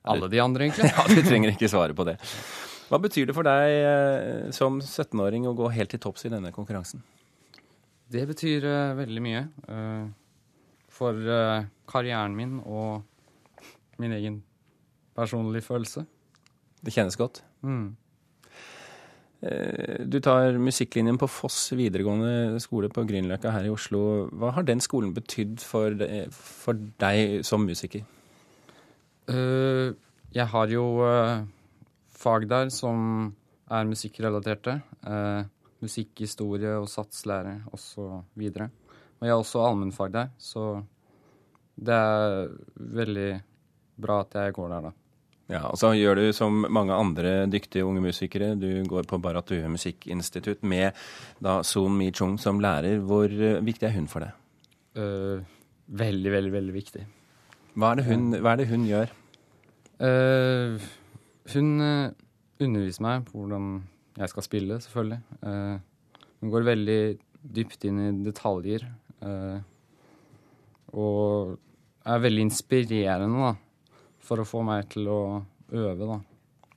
alle 0.09 0.31
de 0.33 0.39
andre, 0.41 0.65
egentlig. 0.65 0.89
ja, 0.97 1.03
Du 1.13 1.19
trenger 1.27 1.53
ikke 1.53 1.69
svare 1.69 1.93
på 1.97 2.07
det. 2.09 2.15
Hva 2.89 3.01
betyr 3.03 3.29
det 3.29 3.35
for 3.37 3.45
deg 3.45 3.75
uh, 3.85 4.47
som 4.57 4.79
17-åring 4.81 5.45
å 5.45 5.53
gå 5.59 5.69
helt 5.75 5.93
til 5.93 6.01
topps 6.01 6.25
i 6.25 6.33
denne 6.33 6.55
konkurransen? 6.57 7.05
Det 8.09 8.25
betyr 8.31 8.65
uh, 8.65 8.97
veldig 8.97 9.25
mye. 9.27 9.45
for 10.97 11.21
karrieren 11.85 12.33
min 12.33 12.57
og 12.65 13.05
min 14.01 14.17
egen 14.17 14.39
personlige 15.17 15.69
følelse. 15.69 16.07
Det 16.81 16.97
kjennes 16.97 17.21
godt? 17.21 17.43
Mm. 17.61 17.93
Eh, 19.45 20.05
du 20.09 20.17
tar 20.25 20.57
musikklinjen 20.57 21.19
på 21.21 21.29
Foss 21.29 21.69
videregående 21.77 22.61
skole 22.63 22.89
på 22.93 23.05
Grünerløkka 23.09 23.53
her 23.53 23.69
i 23.69 23.73
Oslo. 23.73 24.01
Hva 24.33 24.55
har 24.57 24.65
den 24.67 24.81
skolen 24.85 25.13
betydd 25.17 25.61
for, 25.61 25.93
for 26.33 26.81
deg 27.03 27.45
som 27.47 27.67
musiker? 27.69 28.07
Uh, 29.29 29.93
Jeg 30.33 30.47
har 30.53 30.71
jo 30.71 30.85
uh, 31.03 31.45
fag 32.17 32.49
der 32.49 32.71
som 32.73 33.33
er 33.67 33.89
musikkrelaterte. 33.89 34.81
Musikkhistorie 35.83 36.77
og 36.79 36.89
satslære 36.89 37.59
osv. 37.75 38.05
Og 38.37 39.25
jeg 39.25 39.33
har 39.33 39.41
også 39.41 39.65
allmennfag 39.65 40.13
der, 40.15 40.31
så 40.39 40.85
det 41.77 41.95
er 41.95 42.47
veldig 42.77 43.29
bra 44.01 44.21
at 44.25 44.39
jeg 44.39 44.55
går 44.57 44.73
der, 44.73 44.89
da. 44.89 45.06
Ja, 45.47 45.61
og 45.71 45.79
så 45.79 45.93
gjør 45.95 46.19
du 46.19 46.25
som 46.35 46.65
mange 46.75 46.95
andre 46.95 47.45
dyktige 47.47 47.87
unge 47.87 48.03
musikere. 48.03 48.55
Du 48.59 48.83
går 48.91 49.07
på 49.07 49.19
Barrat 49.23 49.47
Due 49.47 49.69
musikkinstitutt 49.71 50.65
med 50.67 50.97
da 51.43 51.61
Son 51.63 51.95
Mi-chung 51.95 52.35
som 52.43 52.59
lærer. 52.63 52.99
Hvor 52.99 53.31
viktig 53.63 53.87
er 53.87 53.95
hun 53.95 54.09
for 54.11 54.27
deg? 54.27 54.35
Uh, 54.99 55.45
veldig, 55.87 56.33
veldig, 56.35 56.53
veldig 56.57 56.75
viktig. 56.75 57.05
Hva 57.77 57.93
er 57.93 58.01
det 58.01 58.07
hun, 58.09 58.25
er 58.41 58.59
det 58.59 58.67
hun 58.73 58.87
gjør? 58.89 59.13
Uh, 60.03 60.83
hun 61.55 61.69
uh, 61.79 62.11
underviser 62.59 63.07
meg 63.07 63.29
på 63.29 63.39
hvordan 63.39 63.71
jeg 64.17 64.33
skal 64.33 64.47
spille, 64.47 64.81
selvfølgelig. 64.81 65.19
hun 66.41 66.51
går 66.51 66.63
veldig 66.65 67.01
dypt 67.55 67.85
inn 67.85 67.99
i 68.01 68.07
detaljer. 68.25 68.87
og 70.97 71.59
er 72.07 72.23
veldig 72.25 72.47
inspirerende, 72.47 73.43
da. 73.45 73.66
For 74.27 74.43
å 74.43 74.49
få 74.49 74.63
meg 74.67 74.89
til 74.93 75.07
å 75.11 75.21
øve, 75.71 76.07
da. 76.07 76.21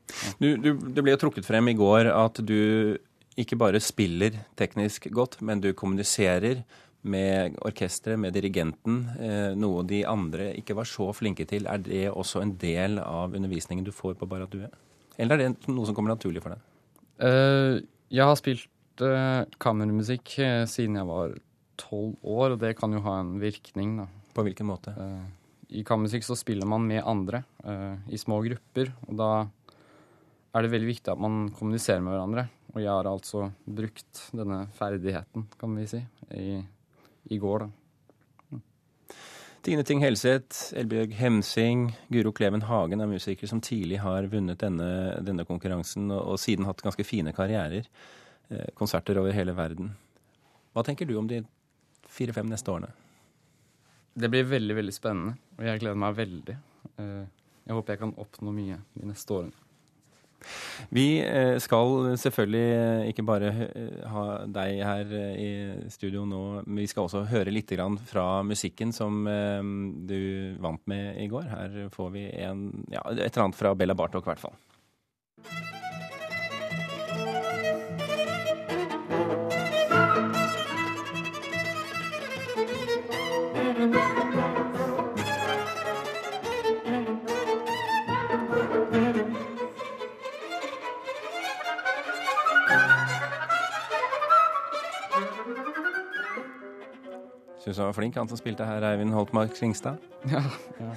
Ja. 0.10 0.34
Du, 0.42 0.48
du, 0.58 0.70
det 0.90 1.04
ble 1.06 1.14
jo 1.14 1.22
trukket 1.22 1.46
frem 1.46 1.70
i 1.70 1.78
går 1.78 2.10
at 2.14 2.42
du 2.46 2.98
ikke 3.40 3.58
bare 3.60 3.82
spiller 3.84 4.36
teknisk 4.60 5.08
godt, 5.16 5.40
men 5.46 5.62
du 5.64 5.72
kommuniserer 5.78 6.64
med 7.08 7.56
orkesteret, 7.64 8.20
med 8.20 8.36
dirigenten, 8.36 8.98
eh, 9.20 9.52
noe 9.56 9.86
de 9.88 10.02
andre 10.08 10.50
ikke 10.60 10.76
var 10.76 10.90
så 10.90 11.10
flinke 11.16 11.46
til. 11.48 11.68
Er 11.72 11.80
det 11.84 12.10
også 12.12 12.42
en 12.44 12.58
del 12.60 13.00
av 13.00 13.36
undervisningen 13.38 13.86
du 13.88 13.94
får 13.96 14.18
på 14.20 14.28
Baradue? 14.28 14.68
Eller 15.20 15.40
er 15.40 15.46
det 15.46 15.72
noe 15.72 15.88
som 15.88 15.96
kommer 15.96 16.12
naturlig 16.12 16.44
for 16.44 16.56
deg? 16.56 16.66
Uh, 17.20 17.80
jeg 18.12 18.28
har 18.28 18.38
spilt 18.40 19.04
uh, 19.04 19.48
kammermusikk 19.60 20.36
siden 20.72 21.00
jeg 21.00 21.08
var 21.08 21.36
tolv 21.80 22.16
år, 22.24 22.56
og 22.56 22.62
det 22.62 22.76
kan 22.80 22.92
jo 22.96 23.04
ha 23.08 23.20
en 23.24 23.38
virkning, 23.40 23.98
da. 24.02 24.08
På 24.36 24.44
hvilken 24.46 24.68
måte? 24.68 24.92
Uh, 24.96 25.39
I 25.70 25.84
kammermusikk 25.86 26.26
så 26.26 26.38
spiller 26.40 26.66
man 26.66 26.88
med 26.90 27.06
andre 27.06 27.44
i 28.10 28.18
små 28.18 28.40
grupper, 28.42 28.90
og 29.06 29.20
da 29.20 29.30
er 30.58 30.66
det 30.66 30.72
veldig 30.74 30.88
viktig 30.90 31.12
at 31.14 31.22
man 31.22 31.52
kommuniserer 31.54 32.02
med 32.02 32.16
hverandre. 32.16 32.48
Og 32.74 32.80
jeg 32.82 32.90
har 32.90 33.10
altså 33.10 33.44
brukt 33.66 34.24
denne 34.34 34.64
ferdigheten, 34.80 35.46
kan 35.62 35.78
vi 35.78 35.86
si, 35.92 36.02
i 36.34 36.58
i 37.30 37.38
går. 37.38 37.60
da. 37.60 38.60
Tine 39.62 39.84
Ting 39.84 40.02
Helseth, 40.02 40.72
Elbjørg 40.80 41.14
Hemsing, 41.20 41.90
Guro 42.08 42.32
Kleven 42.32 42.64
Hagen 42.70 43.04
er 43.04 43.12
musikere 43.12 43.50
som 43.52 43.62
tidlig 43.62 44.00
har 44.00 44.30
vunnet 44.32 44.62
denne, 44.62 45.20
denne 45.26 45.46
konkurransen, 45.46 46.08
og, 46.14 46.22
og, 46.24 46.40
siden 46.40 46.68
hatt 46.70 46.84
ganske 46.86 47.04
fine 47.04 47.34
karrierer. 47.36 47.90
Eh, 48.50 48.70
konserter 48.80 49.20
over 49.20 49.36
hele 49.36 49.54
verden. 49.58 49.92
Hva 50.74 50.86
tenker 50.88 51.10
du 51.10 51.18
om 51.20 51.28
de 51.30 51.44
fire-fem 52.10 52.48
neste 52.50 52.72
årene? 52.72 52.94
Det 54.14 54.30
blir 54.32 54.48
veldig, 54.50 54.76
veldig 54.82 54.94
spennende, 54.94 55.38
og 55.58 55.66
jeg 55.68 55.82
gleder 55.84 56.00
meg 56.02 56.18
veldig. 56.18 56.60
Eh, 57.00 57.26
jeg 57.70 57.78
håper 57.78 57.96
jeg 57.96 58.02
kan 58.04 58.14
oppnå 58.20 58.54
mye 58.56 58.80
de 58.98 59.10
neste 59.10 59.36
årene. 59.36 59.66
Vi 60.96 61.20
eh, 61.20 61.58
skal 61.60 62.14
selvfølgelig 62.18 62.68
eh, 62.76 63.10
ikke 63.12 63.26
bare 63.28 63.50
ha 64.08 64.26
deg 64.48 64.80
her 64.88 65.12
i 65.36 65.50
studio 65.92 66.24
nå, 66.28 66.44
men 66.66 66.84
vi 66.84 66.88
skal 66.90 67.10
også 67.10 67.26
høre 67.30 67.54
litt 67.54 67.74
fra 68.08 68.42
musikken 68.48 68.96
som 68.96 69.26
du 70.08 70.56
vant 70.64 70.86
med 70.88 71.20
i 71.20 71.28
går. 71.32 71.52
Her 71.52 71.82
får 71.94 72.16
vi 72.16 72.30
en, 72.46 72.70
ja, 72.90 73.04
et 73.12 73.30
eller 73.30 73.50
annet 73.50 73.60
fra 73.60 73.76
Bella 73.76 73.98
Bartok, 74.00 74.26
i 74.26 74.34
hvert 74.34 74.48
fall. 74.48 75.79
Syns 97.70 97.78
han 97.78 97.86
var 97.92 97.94
flink, 97.94 98.16
han 98.18 98.26
som 98.26 98.38
spilte 98.40 98.66
her, 98.66 98.82
Eivind 98.82 99.14
Holtmark 99.14 99.54
Svingstad. 99.54 100.00
Ja, 100.34 100.42
ja. 100.82 100.88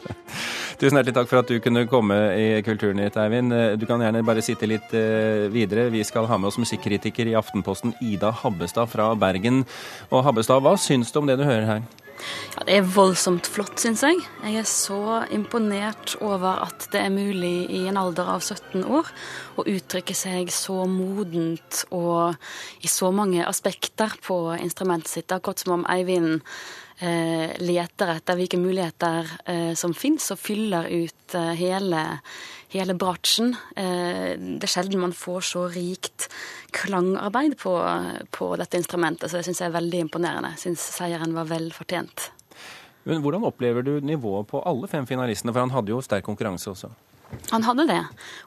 Tusen 0.80 0.98
hjertelig 0.98 1.14
takk 1.14 1.28
for 1.30 1.38
at 1.38 1.48
du 1.48 1.60
kunne 1.62 1.84
komme 1.86 2.16
i 2.34 2.48
Kulturnytt, 2.66 3.14
Eivind. 3.20 3.54
Du 3.78 3.86
kan 3.86 4.02
gjerne 4.02 4.24
bare 4.26 4.42
sitte 4.42 4.66
litt 4.66 4.90
eh, 4.96 5.46
videre. 5.54 5.86
Vi 5.94 6.02
skal 6.04 6.26
ha 6.26 6.38
med 6.40 6.50
oss 6.50 6.58
musikkritiker 6.58 7.30
i 7.30 7.36
Aftenposten, 7.38 7.94
Ida 8.02 8.32
Habbestad 8.42 8.90
fra 8.90 9.12
Bergen. 9.14 9.62
Og 10.10 10.26
Habbestad, 10.26 10.64
hva 10.66 10.74
syns 10.82 11.14
du 11.14 11.20
om 11.22 11.30
det 11.30 11.38
du 11.38 11.46
hører 11.46 11.68
her? 11.68 11.86
Ja, 12.56 12.64
Det 12.66 12.76
er 12.76 12.90
voldsomt 12.94 13.46
flott, 13.46 13.78
syns 13.80 14.02
jeg. 14.06 14.20
Jeg 14.44 14.60
er 14.60 14.68
så 14.68 15.22
imponert 15.32 16.16
over 16.20 16.64
at 16.66 16.88
det 16.92 17.00
er 17.00 17.14
mulig 17.14 17.70
i 17.70 17.86
en 17.88 18.00
alder 18.00 18.28
av 18.34 18.42
17 18.42 18.84
år 18.84 19.08
å 19.56 19.64
uttrykke 19.64 20.16
seg 20.16 20.52
så 20.54 20.84
modent 20.90 21.84
og 21.90 22.36
i 22.82 22.90
så 22.90 23.10
mange 23.14 23.46
aspekter 23.46 24.14
på 24.24 24.42
instrumentet 24.58 25.12
sitt. 25.12 25.32
Akkurat 25.32 25.62
som 25.62 25.78
om 25.78 25.88
Eivind 25.90 26.40
eh, 27.00 27.56
leter 27.62 28.14
etter 28.16 28.38
hvilke 28.38 28.60
muligheter 28.60 29.28
eh, 29.44 29.74
som 29.78 29.94
fins, 29.96 30.30
og 30.34 30.40
fyller 30.40 30.88
ut 30.90 31.36
eh, 31.38 31.52
hele 31.58 32.04
hele 32.72 32.94
bratsjen. 32.98 33.54
Eh, 33.76 34.34
det 34.38 34.66
er 34.66 34.72
sjelden 34.72 35.02
man 35.02 35.16
får 35.16 35.46
så 35.50 35.66
rikt 35.72 36.28
klangarbeid 36.76 37.56
på, 37.60 37.74
på 38.34 38.50
dette 38.60 38.78
instrumentet, 38.78 39.30
så 39.30 39.40
det 39.40 39.48
syns 39.48 39.62
jeg 39.62 39.70
er 39.70 39.78
veldig 39.78 40.04
imponerende. 40.06 40.54
Syns 40.60 40.84
seieren 40.94 41.34
var 41.36 41.50
vel 41.50 41.70
fortjent. 41.74 42.30
Men 43.08 43.22
Hvordan 43.24 43.46
opplever 43.48 43.82
du 43.82 43.94
nivået 44.04 44.48
på 44.50 44.60
alle 44.68 44.88
fem 44.90 45.06
finalistene, 45.08 45.54
for 45.54 45.64
han 45.64 45.72
hadde 45.74 45.94
jo 45.94 46.02
sterk 46.04 46.26
konkurranse 46.26 46.70
også? 46.72 46.92
Han 47.50 47.64
hadde 47.66 47.86
det, 47.86 48.00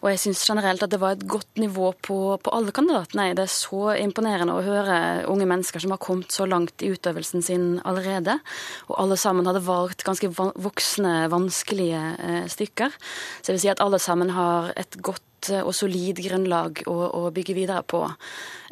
og 0.04 0.10
jeg 0.12 0.20
syns 0.22 0.44
generelt 0.48 0.84
at 0.84 0.92
det 0.92 1.00
var 1.00 1.16
et 1.16 1.26
godt 1.28 1.60
nivå 1.60 1.92
på, 2.04 2.18
på, 2.44 2.54
alle 2.56 2.72
kandidatene. 2.76 3.30
Det 3.36 3.46
er 3.46 3.52
så 3.52 3.94
imponerende 4.00 4.56
å 4.56 4.64
høre 4.64 4.98
unge 5.32 5.48
mennesker 5.50 5.84
som 5.84 5.94
har 5.96 6.02
kommet 6.04 6.32
så 6.36 6.48
langt 6.48 6.84
i 6.84 6.92
utøvelsen 6.94 7.44
sin 7.44 7.68
allerede. 7.88 8.38
Og 8.90 8.96
alle 9.04 9.20
sammen 9.20 9.48
hadde 9.48 9.64
valgt 9.68 10.06
ganske 10.08 10.32
voksne, 10.36 11.16
vanskelige 11.32 12.02
eh, 12.16 12.42
stykker. 12.52 12.96
Så 13.42 13.52
jeg 13.52 13.58
vil 13.58 13.64
si 13.66 13.74
at 13.74 13.84
alle 13.84 14.00
sammen 14.04 14.36
har 14.36 14.72
et 14.80 15.00
godt 15.04 15.24
Eh, 15.52 15.64
og 15.64 15.74
solid 15.76 16.22
grunnlag 16.24 16.84
å, 16.90 16.96
å 17.20 17.22
bygge 17.34 17.56
videre 17.58 17.84
på. 17.88 18.04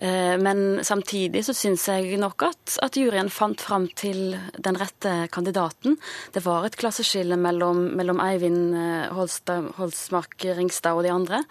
Eh, 0.01 0.37
men 0.41 0.81
samtidig 0.85 1.43
så 1.47 1.55
syns 1.57 1.87
jeg 1.89 2.19
nok 2.21 2.47
at, 2.47 2.77
at, 2.83 2.97
juryen 2.97 3.31
fant 3.33 3.61
fram 3.61 3.87
til 3.97 4.35
den 4.57 4.79
rette 4.79 5.27
kandidaten. 5.33 5.97
Det 6.33 6.43
var 6.45 6.67
et 6.67 6.77
klasseskille 6.79 7.37
mellom, 7.39 7.89
mellom 7.97 8.21
Eivind 8.23 8.75
eh, 8.77 9.07
Holstad, 9.15 9.73
Holsmark 9.79 10.37
Ringstad 10.57 10.97
og 10.97 11.07
de 11.07 11.15
andre. 11.15 11.45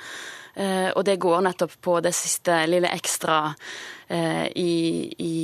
Og 0.60 1.04
det 1.06 1.14
går 1.22 1.44
nettopp 1.46 1.76
på 1.80 1.92
det 2.02 2.10
siste 2.12 2.56
lille 2.66 2.88
ekstra 2.90 3.36
i, 4.10 4.72
i 5.14 5.34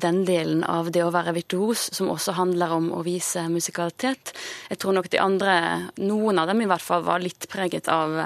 den 0.00 0.22
delen 0.26 0.64
av 0.64 0.88
det 0.90 1.02
å 1.04 1.12
være 1.12 1.34
virtuos, 1.36 1.82
som 1.94 2.08
også 2.10 2.32
handler 2.38 2.72
om 2.72 2.88
å 2.96 3.02
vise 3.06 3.44
musikalitet. 3.52 4.32
Jeg 4.72 4.80
tror 4.80 4.96
nok 4.96 5.10
de 5.12 5.20
andre, 5.22 5.58
noen 6.00 6.40
av 6.40 6.48
dem 6.50 6.64
i 6.64 6.70
hvert 6.72 6.82
fall, 6.82 7.04
var 7.06 7.20
litt 7.22 7.46
preget 7.52 7.92
av 7.92 8.16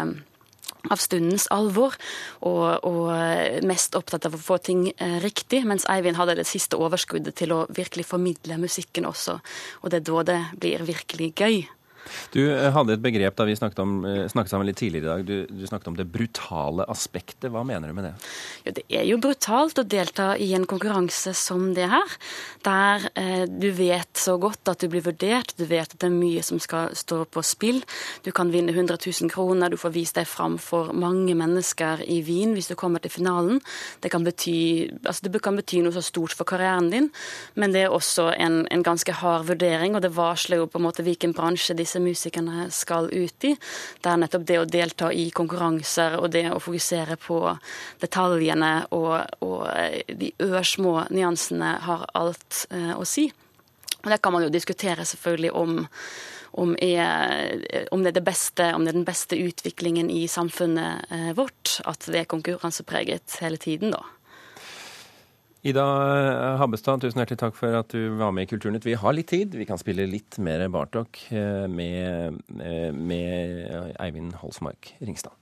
av 0.93 1.00
stundens 1.03 1.47
alvor, 1.55 1.97
og, 2.45 2.85
og, 2.85 3.12
mest 3.64 3.97
opptatt 3.99 4.26
av 4.29 4.37
å 4.37 4.43
få 4.43 4.59
ting 4.64 4.88
eh, 4.93 5.19
riktig, 5.25 5.62
mens 5.69 5.87
Eivind 5.91 6.19
hadde 6.19 6.37
det 6.41 6.49
siste 6.49 6.79
overskuddet 6.81 7.37
til 7.41 7.55
å 7.55 7.64
virkelig 7.75 8.09
formidle 8.11 8.59
musikken 8.61 9.09
også. 9.09 9.38
Og 9.83 9.93
det 9.93 10.03
er 10.03 10.09
da 10.11 10.26
det 10.33 10.41
blir 10.61 10.87
virkelig 10.88 11.33
gøy. 11.41 11.64
Du 12.34 12.40
eh, 12.46 12.70
hadde 12.75 12.96
et 12.96 13.02
begrep 13.02 13.37
da 13.38 13.46
vi 13.49 13.56
snakket, 13.56 13.80
om, 13.84 13.96
eh, 14.08 14.25
snakket 14.30 14.52
sammen 14.52 14.68
litt 14.68 14.78
tidligere 14.80 15.04
i 15.04 15.11
dag. 15.11 15.25
Du, 15.28 15.61
du, 15.61 15.66
snakket 15.68 15.90
om 15.92 15.99
det 15.99 16.06
brutale 16.11 16.87
aspektet. 16.90 17.50
Hva 17.52 17.64
mener 17.66 17.90
du 17.90 17.96
med 17.96 18.08
det? 18.08 18.14
Jo, 18.64 18.75
det 18.76 18.84
er 18.88 19.06
jo 19.08 19.20
brutalt 19.23 19.80
å 19.80 19.87
delta 19.87 20.28
i 20.40 20.50
en 20.56 20.66
konkurranse 20.68 21.34
som 21.38 21.70
det 21.76 21.88
her. 21.92 22.16
Der 22.66 23.08
eh, 23.20 23.44
du 23.49 23.70
vet 23.76 24.11
så 24.20 24.37
godt 24.40 24.73
at 24.73 24.82
du 24.82 24.88
blir 24.92 25.04
vurdert, 25.04 25.54
du 25.58 25.66
vet 25.68 25.88
at 25.88 25.99
det 26.00 26.11
er 26.11 26.14
mye 26.16 26.44
som 26.44 26.61
skal 26.62 26.94
stå 26.96 27.25
på 27.30 27.44
spill. 27.44 27.82
Du 28.26 28.32
kan 28.34 28.52
vinne 28.54 28.75
100 28.75 28.99
000 29.00 29.32
kroner, 29.32 29.73
du 29.73 29.80
får 29.80 29.94
vist 29.94 30.18
deg 30.18 30.28
fram 30.28 30.58
for 30.62 30.92
mange 30.96 31.34
mennesker 31.38 32.04
i 32.11 32.20
Wien 32.26 32.54
hvis 32.56 32.70
du 32.70 32.76
kommer 32.78 33.02
til 33.02 33.12
finalen. 33.14 33.61
Det 34.04 34.12
kan 34.12 34.25
bety, 34.26 34.90
altså 35.04 35.28
det 35.28 35.42
kan 35.44 35.58
bety 35.58 35.82
noe 35.84 35.94
så 35.94 36.02
stort 36.04 36.34
for 36.37 36.49
karrieren 36.49 36.90
din, 36.92 37.11
men 37.58 37.75
det 37.75 37.87
er 37.87 37.94
også 37.94 38.30
en, 38.38 38.62
en 38.73 38.84
ganske 38.87 39.12
hard 39.20 39.49
vurdering, 39.50 39.96
og 39.96 40.04
det 40.04 40.14
varsler 40.16 40.62
jo 40.62 40.68
på 40.70 40.80
en 40.80 40.87
måte 40.87 41.04
hvilken 41.06 41.34
bransje 41.37 41.76
disse 41.78 41.94
disse 41.95 42.03
musikerne 42.03 42.71
skal 42.71 43.09
ut 43.13 43.45
i. 43.45 43.55
Det 44.01 44.11
er 44.11 44.19
nettopp 44.19 44.47
det 44.47 44.59
å 44.59 44.67
delta 44.67 45.13
i 45.13 45.29
konkurranser 45.31 46.19
og 46.19 46.31
det 46.35 46.49
å 46.51 46.61
fokusere 46.63 47.17
på 47.17 47.39
detaljene 48.03 48.87
og, 48.91 49.23
og 49.45 49.67
eh, 49.71 50.03
de 50.09 50.33
ørsmå 50.43 51.07
nyansene 51.15 51.77
har 51.87 52.07
alt 52.15 52.67
eh, 52.71 52.95
å 52.97 53.05
si. 53.07 53.29
Og 54.03 54.11
Det 54.11 54.21
kan 54.21 54.35
man 54.35 54.45
jo 54.45 54.53
diskutere 54.53 55.05
selvfølgelig 55.05 55.53
om 55.55 55.85
om, 56.55 56.77
er, 56.79 57.65
om, 57.91 58.05
det 58.05 58.13
er 58.13 58.15
det 58.21 58.29
beste, 58.29 58.69
om 58.77 58.85
det 58.85 58.93
er 58.93 58.99
den 59.01 59.07
beste 59.09 59.35
utviklingen 59.35 60.07
i 60.07 60.29
samfunnet 60.31 61.11
eh, 61.11 61.33
vårt, 61.35 61.81
at 61.83 62.07
det 62.07 62.21
er 62.21 62.29
konkurransepreget 62.31 63.41
hele 63.43 63.59
tiden, 63.59 63.91
da. 63.91 64.05
Ida 65.64 65.85
Habbestad, 66.61 67.00
tusen 67.00 67.23
hjertelig 67.23 67.40
takk 67.40 67.54
for 67.56 67.73
at 67.78 67.88
du 67.94 68.18
var 68.18 68.35
med 68.37 68.44
i 68.44 68.50
Kulturnytt. 68.50 68.85
Vi 68.85 68.99
har 69.00 69.14
litt 69.16 69.30
tid. 69.33 69.54
Vi 69.56 69.64
kan 69.64 69.80
spille 69.80 70.04
litt 70.04 70.37
mer 70.37 70.66
Bartok 70.68 71.23
eh, 71.33 71.64
med, 71.73 72.37
eh, 72.61 72.90
med 72.92 73.97
Eivind 73.97 74.37
Holsmark 74.42 74.92
Ringstad. 75.00 75.33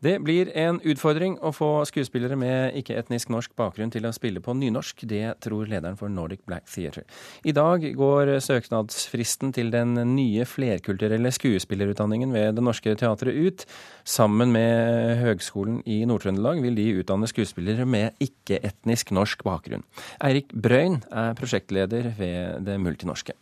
Det 0.00 0.14
blir 0.24 0.48
en 0.56 0.78
utfordring 0.80 1.34
å 1.44 1.50
få 1.52 1.82
skuespillere 1.84 2.36
med 2.40 2.76
ikke-etnisk 2.80 3.28
norsk 3.32 3.52
bakgrunn 3.58 3.90
til 3.92 4.06
å 4.08 4.12
spille 4.16 4.40
på 4.40 4.54
nynorsk. 4.56 5.02
Det 5.04 5.34
tror 5.44 5.68
lederen 5.68 5.98
for 6.00 6.08
Nordic 6.08 6.40
Black 6.48 6.64
Theatre. 6.72 7.04
I 7.44 7.52
dag 7.52 7.84
går 7.98 8.32
søknadsfristen 8.40 9.52
til 9.56 9.68
den 9.74 9.98
nye 10.14 10.46
flerkulturelle 10.48 11.32
skuespillerutdanningen 11.36 12.32
ved 12.32 12.56
Det 12.56 12.64
Norske 12.64 12.96
Teatret 12.96 13.36
ut. 13.36 13.66
Sammen 14.08 14.56
med 14.56 15.20
Høgskolen 15.20 15.82
i 15.84 16.00
Nord-Trøndelag 16.08 16.64
vil 16.64 16.80
de 16.80 16.88
utdanne 17.02 17.28
skuespillere 17.28 17.84
med 17.84 18.16
ikke-etnisk 18.24 19.12
norsk 19.12 19.44
bakgrunn. 19.44 19.84
Eirik 20.24 20.48
Brøyn 20.56 21.02
er 21.12 21.36
prosjektleder 21.36 22.14
ved 22.16 22.64
Det 22.64 22.80
Multinorske. 22.80 23.36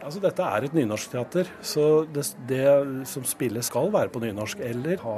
Altså, 0.00 0.20
dette 0.22 0.44
er 0.44 0.64
et 0.64 0.76
nynorskteater, 0.76 1.50
så 1.60 1.86
det, 2.08 2.24
det, 2.48 2.64
som 3.08 3.24
spilles 3.28 3.68
skal 3.68 3.90
være 3.92 4.08
på 4.12 4.22
nynorsk, 4.22 4.62
eller 4.64 5.02
ha 5.04 5.16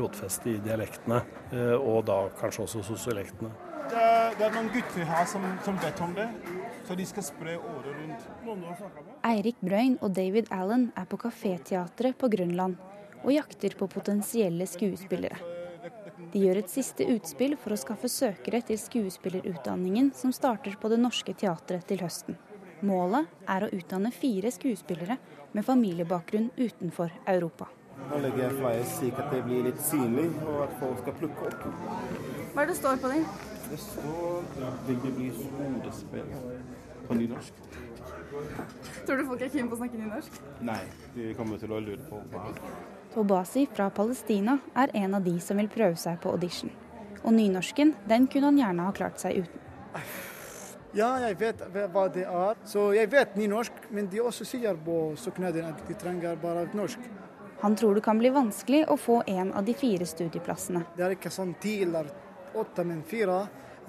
rotfeste 0.00 0.50
i 0.50 0.56
dialektene, 0.64 1.20
eh, 1.54 1.76
og 1.78 2.02
da 2.08 2.24
kanskje 2.40 2.64
også 2.66 2.82
sosialektene. 2.88 3.52
Det, 3.84 4.04
det, 4.38 4.46
er 4.46 4.54
noen 4.56 4.70
gutter 4.72 5.06
her 5.06 5.26
som, 5.28 5.44
som 5.62 5.78
vet 5.82 6.00
om 6.02 6.14
det, 6.16 6.26
så 6.88 6.96
de 6.98 7.06
skal 7.06 7.26
spre 7.26 7.56
året 7.60 7.90
rundt. 8.00 8.88
Eirik 9.28 9.60
Brøyn 9.62 9.98
og 10.00 10.16
David 10.16 10.50
Allen 10.54 10.88
er 10.98 11.06
på 11.08 11.20
Kaféteatret 11.20 12.16
på 12.18 12.30
Grønland 12.32 12.78
og 13.22 13.30
jakter 13.32 13.76
på 13.78 13.88
potensielle 13.92 14.66
skuespillere. 14.68 15.38
De 16.32 16.40
gjør 16.42 16.62
et 16.62 16.72
siste 16.72 17.06
utspill 17.12 17.54
for 17.60 17.74
å 17.74 17.78
skaffe 17.78 18.10
søkere 18.10 18.62
til 18.66 18.80
skuespillerutdanningen 18.80 20.10
som 20.16 20.32
starter 20.34 20.74
på 20.80 20.90
Det 20.90 20.98
Norske 21.00 21.36
Teatret 21.36 21.86
til 21.90 22.02
høsten. 22.02 22.38
Målet 22.84 23.30
er 23.48 23.64
å 23.64 23.70
utdanne 23.72 24.10
fire 24.12 24.50
skuespillere 24.52 25.16
med 25.56 25.64
familiebakgrunn 25.64 26.50
utenfor 26.58 27.12
Europa. 27.30 27.70
Nå 28.10 28.18
legger 28.20 28.42
jeg 28.42 28.56
flyers 28.58 28.94
slik 28.98 29.20
at 29.22 29.30
det 29.32 29.40
blir 29.46 29.64
litt 29.64 29.80
synlig, 29.80 30.26
og 30.44 30.64
at 30.66 30.74
folk 30.80 31.00
skal 31.00 31.16
plukke 31.20 31.46
opp. 31.48 31.62
Hva 32.52 32.64
er 32.64 32.68
det 32.68 32.76
står 32.76 32.98
på 33.00 33.12
den? 33.14 33.24
Det 33.70 33.78
står 33.80 34.42
'Vil 34.86 34.98
det 35.04 35.14
bli 35.16 35.30
skolespill' 35.30 36.34
på 37.08 37.14
nynorsk. 37.14 37.54
Tror 39.06 39.16
du 39.16 39.26
folk 39.26 39.40
er 39.40 39.48
keen 39.48 39.68
på 39.68 39.76
å 39.76 39.80
snakke 39.80 39.98
nynorsk? 39.98 40.40
Nei, 40.60 40.80
de 41.14 41.34
kommer 41.34 41.58
til 41.58 41.72
å 41.72 41.80
lure 41.80 42.04
på 42.10 42.20
hva. 42.32 42.52
Tobasi 43.14 43.66
fra 43.72 43.88
Palestina 43.90 44.58
er 44.76 44.90
en 44.94 45.14
av 45.14 45.24
de 45.24 45.40
som 45.40 45.56
vil 45.56 45.68
prøve 45.68 45.96
seg 45.96 46.20
på 46.20 46.30
audition. 46.30 46.70
Og 47.22 47.32
nynorsken, 47.32 47.94
den 48.08 48.26
kunne 48.26 48.44
han 48.44 48.58
gjerne 48.58 48.82
ha 48.82 48.92
klart 48.92 49.20
seg 49.20 49.44
uten. 49.44 49.60
Ja, 50.94 51.10
jeg 51.24 51.38
vet 51.40 51.62
hva 51.90 52.06
det 52.12 52.22
er. 52.22 52.58
Så 52.70 52.92
jeg 52.94 53.10
vet 53.10 53.34
nynorsk, 53.38 53.86
men 53.90 54.06
de 54.10 54.20
også 54.22 54.46
sier 54.46 54.76
på 54.78 54.98
søknaden 55.18 55.66
at 55.72 55.80
de 55.88 55.96
trenger 55.98 56.38
bare 56.38 56.68
norsk. 56.76 57.02
Han 57.64 57.74
tror 57.78 57.96
det 57.96 58.04
kan 58.04 58.18
bli 58.20 58.30
vanskelig 58.30 58.84
å 58.92 58.96
få 59.00 59.22
en 59.30 59.50
av 59.56 59.64
de 59.66 59.74
fire 59.74 60.06
studieplassene. 60.06 60.84
Det 60.94 61.06
er 61.06 61.16
ikke 61.16 61.32
sånn 61.34 61.54
ti 61.62 61.80
eller 61.82 62.10
åtte, 62.54 62.84
men 62.86 63.02
fire. 63.08 63.40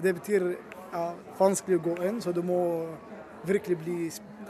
Det 0.02 0.16
betyr 0.16 0.48
ja, 0.50 1.04
vanskelig 1.38 1.78
å 1.78 1.84
gå 1.84 1.96
inn, 2.08 2.18
så 2.24 2.34
du 2.34 2.42
må 2.46 2.60
virkelig 3.46 3.78
bli 3.84 3.98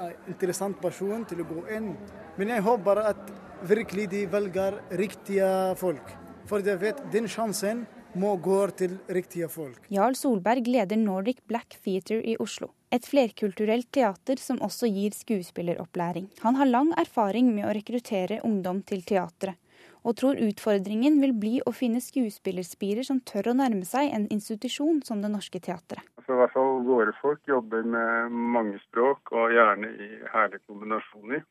en 0.00 0.14
interessant 0.31 0.81
person 0.81 1.24
til 1.28 1.42
å 1.42 1.48
gå 1.48 1.66
inn. 1.76 1.90
Men 2.38 2.54
jeg 2.54 2.64
håper 2.64 3.02
at 3.02 3.35
virkelig 3.66 4.09
de 4.14 4.22
velger 4.33 4.81
riktige 5.00 5.50
folk. 5.81 6.14
For 6.48 6.64
jeg 6.64 6.81
vet 6.81 7.04
den 7.12 7.28
sjansen 7.28 7.85
må 8.16 8.33
gå 8.42 8.59
til 8.79 8.96
riktige 9.12 9.48
folk. 9.52 9.79
Jarl 9.92 10.16
Solberg 10.18 10.66
leder 10.68 10.98
Nordic 11.00 11.42
Black 11.48 11.76
Theatre 11.85 12.22
i 12.24 12.37
Oslo. 12.42 12.70
Et 12.94 13.05
flerkulturelt 13.05 13.88
teater 13.92 14.40
som 14.40 14.61
også 14.64 14.88
gir 14.88 15.14
skuespilleropplæring. 15.16 16.31
Han 16.42 16.59
har 16.59 16.70
lang 16.70 16.92
erfaring 16.98 17.52
med 17.55 17.66
å 17.68 17.74
rekruttere 17.76 18.40
ungdom 18.46 18.83
til 18.87 19.02
teatret, 19.07 19.59
og 20.07 20.14
tror 20.20 20.38
utfordringen 20.38 21.18
vil 21.22 21.35
bli 21.35 21.57
å 21.66 21.72
finne 21.74 22.00
skuespillerspirer 22.02 23.07
som 23.07 23.18
tør 23.26 23.50
å 23.50 23.57
nærme 23.59 23.85
seg 23.88 24.12
en 24.14 24.29
institusjon 24.31 25.02
som 25.07 25.22
Det 25.22 25.33
Norske 25.33 25.59
Teatret. 25.59 26.05
Altså, 26.16 26.37
I 26.37 26.40
hvert 26.40 26.55
fall 26.55 26.81
våre 26.87 27.14
folk 27.20 27.42
jobber 27.50 27.83
med 27.83 28.38
mange 28.55 28.79
språk, 28.87 29.35
og 29.35 29.55
gjerne 29.55 29.90
i 29.90 30.09
herlige 30.31 30.62
kombinasjoner. 30.70 31.42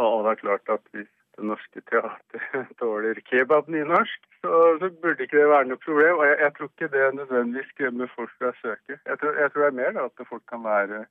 Og 0.00 0.24
det 0.24 0.34
er 0.34 0.42
klart 0.42 0.74
at 0.74 0.84
hvis 0.94 1.10
Det 1.36 1.46
Norske 1.46 1.80
Teatret 1.88 2.72
tåler 2.80 3.20
kebab 3.28 3.68
nynorsk, 3.70 4.26
så, 4.42 4.50
så, 4.80 4.90
burde 5.02 5.24
ikke 5.24 5.38
det 5.38 5.48
være 5.52 5.68
noe 5.70 5.80
problem. 5.84 6.18
Og 6.18 6.26
jeg, 6.26 6.36
jeg 6.42 6.54
tror 6.56 6.70
ikke 6.70 6.90
det 6.94 7.06
nødvendigvis 7.16 7.72
skremmer 7.74 8.12
folk 8.16 8.32
fra 8.38 8.52
å 8.52 8.58
søke. 8.60 8.98
Jeg 8.98 9.20
tror, 9.22 9.38
jeg 9.38 9.52
tror, 9.52 9.64
det 9.64 9.70
er 9.70 9.78
mer 9.78 9.96
da, 9.96 10.06
at 10.10 10.28
folk 10.28 10.44
kan 10.50 10.64
være 10.66 11.02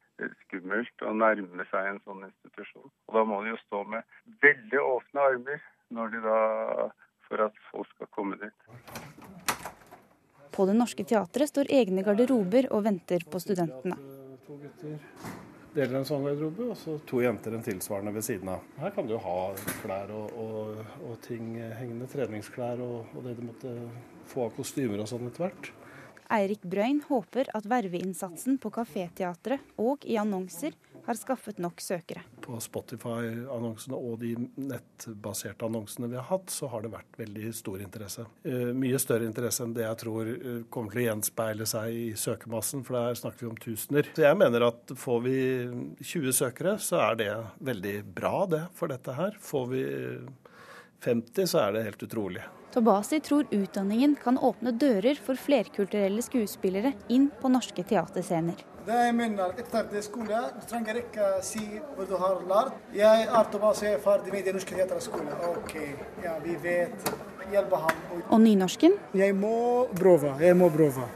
skummelt 0.46 1.06
å 1.06 1.16
nærme 1.16 1.68
seg 1.72 1.92
en 1.92 2.02
sånn 2.04 2.26
institusjon. 2.28 2.90
Og 3.10 3.20
da 3.20 3.26
må 3.32 3.42
de 3.46 3.54
jo 3.54 3.62
stå 3.66 3.84
med 3.96 4.20
veldig 4.44 4.84
åpne 4.84 5.28
armer 5.32 5.64
når 5.96 6.16
de 6.16 6.24
da, 6.26 6.40
for 7.30 7.48
at 7.48 7.62
folk 7.72 7.90
skal 7.96 8.12
komme 8.14 8.40
dit. 8.42 8.58
På 10.54 10.66
Det 10.68 10.76
Norske 10.76 11.06
Teatret 11.08 11.54
står 11.54 11.70
egne 11.72 12.04
garderober 12.04 12.68
og 12.76 12.84
venter 12.90 13.24
på 13.30 13.40
studentene. 13.40 13.96
Deler 15.76 16.00
en 16.00 16.08
sånn 16.08 16.24
garderobe, 16.26 16.72
og 16.74 16.78
så 16.80 16.96
to 17.06 17.20
jenter 17.22 17.54
en 17.54 17.66
tilsvarende 17.66 18.14
ved 18.16 18.26
siden 18.26 18.50
av. 18.56 18.64
Her 18.82 18.94
kan 18.96 19.06
du 19.06 19.14
jo 19.14 19.20
ha 19.22 19.36
klær 19.84 20.10
og, 20.18 20.32
og, 20.42 20.80
og 21.06 21.20
ting 21.26 21.52
hengende, 21.60 22.10
treningsklær 22.10 22.82
og, 22.82 23.12
og 23.14 23.28
det 23.28 23.36
du 23.38 23.44
måtte 23.46 23.76
få 24.32 24.48
av 24.48 24.56
kostymer 24.58 25.04
og 25.04 25.12
sånn 25.12 25.30
etter 25.30 25.46
hvert. 25.46 25.70
Eirik 26.30 26.66
Brøyn 26.70 27.04
håper 27.08 27.50
at 27.58 27.66
verveinnsatsen 27.70 28.60
på 28.62 28.70
Kaféteatret 28.74 29.78
og 29.82 30.06
i 30.06 30.18
annonser 30.22 30.76
har 31.06 31.18
skaffet 31.20 31.60
nok 31.62 31.82
søkere. 31.84 32.24
På 32.44 32.60
Spotify-annonsene 32.64 33.98
og 33.98 34.20
de 34.24 34.34
nettbaserte 34.60 35.68
annonsene 35.68 36.10
vi 36.12 36.20
har 36.20 36.28
hatt, 36.30 36.52
så 36.54 36.70
har 36.72 36.86
det 36.86 36.94
vært 36.94 37.20
veldig 37.20 37.54
stor 37.56 37.84
interesse. 37.84 38.26
Eh, 38.44 38.72
mye 38.76 39.00
større 39.02 39.28
interesse 39.30 39.66
enn 39.66 39.76
det 39.78 39.86
jeg 39.86 40.02
tror 40.04 40.32
eh, 40.34 40.60
kommer 40.74 40.96
til 40.96 41.04
å 41.04 41.08
gjenspeile 41.08 41.70
seg 41.70 41.96
i 41.96 42.06
søkermassen, 42.20 42.86
for 42.88 43.00
der 43.00 43.20
snakker 43.20 43.46
vi 43.46 43.52
om 43.52 43.60
tusener. 43.60 44.12
Så 44.16 44.26
jeg 44.26 44.40
mener 44.40 44.68
at 44.70 44.96
får 45.00 45.26
vi 45.26 45.40
20 46.04 46.38
søkere, 46.42 46.78
så 46.84 47.02
er 47.10 47.20
det 47.20 47.34
veldig 47.72 47.98
bra 48.16 48.46
det 48.50 48.64
for 48.78 48.92
dette 48.92 49.18
her. 49.18 49.38
Får 49.44 49.68
vi 49.74 49.84
50, 51.04 51.48
så 51.48 51.68
er 51.68 51.76
det 51.76 51.86
helt 51.90 52.04
utrolig. 52.04 52.44
Tobasi 52.74 53.18
tror 53.20 53.48
utdanningen 53.52 54.16
kan 54.24 54.38
åpne 54.38 54.76
dører 54.78 55.18
for 55.18 55.40
flerkulturelle 55.40 56.22
skuespillere 56.22 56.94
inn 57.10 57.32
på 57.42 57.50
norske 57.50 57.82
teaterscener. 57.82 58.62
Det 58.86 58.96
jeg 58.96 59.16
mener, 59.16 59.52
etter 59.60 59.88
det 59.92 60.02
skole, 60.06 60.40
du 60.56 60.62
trenger 60.70 61.02
ikke 61.02 61.26
si 61.46 61.62
hva 61.98 62.06
du 62.08 62.16
har 62.22 62.40
lært. 62.50 62.78
Jeg 62.96 63.26
er 63.28 63.50
Tobasi, 63.52 63.86
jeg 63.86 63.98
er 63.98 64.04
ferdig 64.04 64.34
med 64.34 64.48
den 64.48 64.56
norske 64.58 64.76
teaterskole. 64.78 65.36
OK, 65.50 65.76
ja, 66.24 66.38
vi 66.44 66.56
vet. 66.64 67.12
Hjelpe 67.52 67.80
ham. 67.82 68.04
Og 68.30 68.42
nynorsken? 68.42 68.94
Jeg 69.18 69.36
må 69.36 69.88
prøve. 70.00 70.36
Jeg 70.42 70.58
må 70.58 70.70
prøve. 70.70 71.08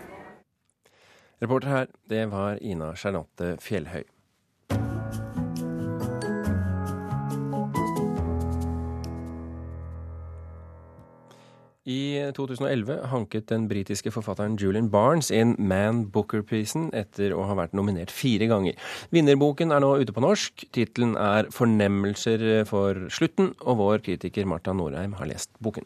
Reporter 1.44 1.70
her, 1.70 1.86
det 2.10 2.26
var 2.32 2.58
Ina 2.62 2.94
Charlotte 2.96 3.56
Fjellhøy. 3.62 4.04
I 11.84 12.32
2011 12.32 13.10
hanket 13.12 13.50
den 13.52 13.66
britiske 13.68 14.12
forfatteren 14.16 14.56
Julian 14.56 14.88
Barnes 14.92 15.28
inn 15.36 15.58
Man 15.60 16.06
Booker-prisen 16.14 16.86
etter 16.96 17.34
å 17.36 17.44
ha 17.50 17.58
vært 17.60 17.76
nominert 17.76 18.14
fire 18.14 18.48
ganger. 18.48 18.78
Vinnerboken 19.12 19.76
er 19.76 19.84
nå 19.84 19.90
ute 20.00 20.16
på 20.16 20.24
norsk. 20.24 20.64
Tittelen 20.72 21.18
er 21.20 21.52
'Fornemmelser 21.52 22.64
for 22.70 23.10
slutten', 23.12 23.52
og 23.68 23.78
vår 23.84 24.00
kritiker 24.08 24.48
Marta 24.48 24.72
Norheim 24.72 25.20
har 25.20 25.28
lest 25.28 25.52
boken. 25.60 25.84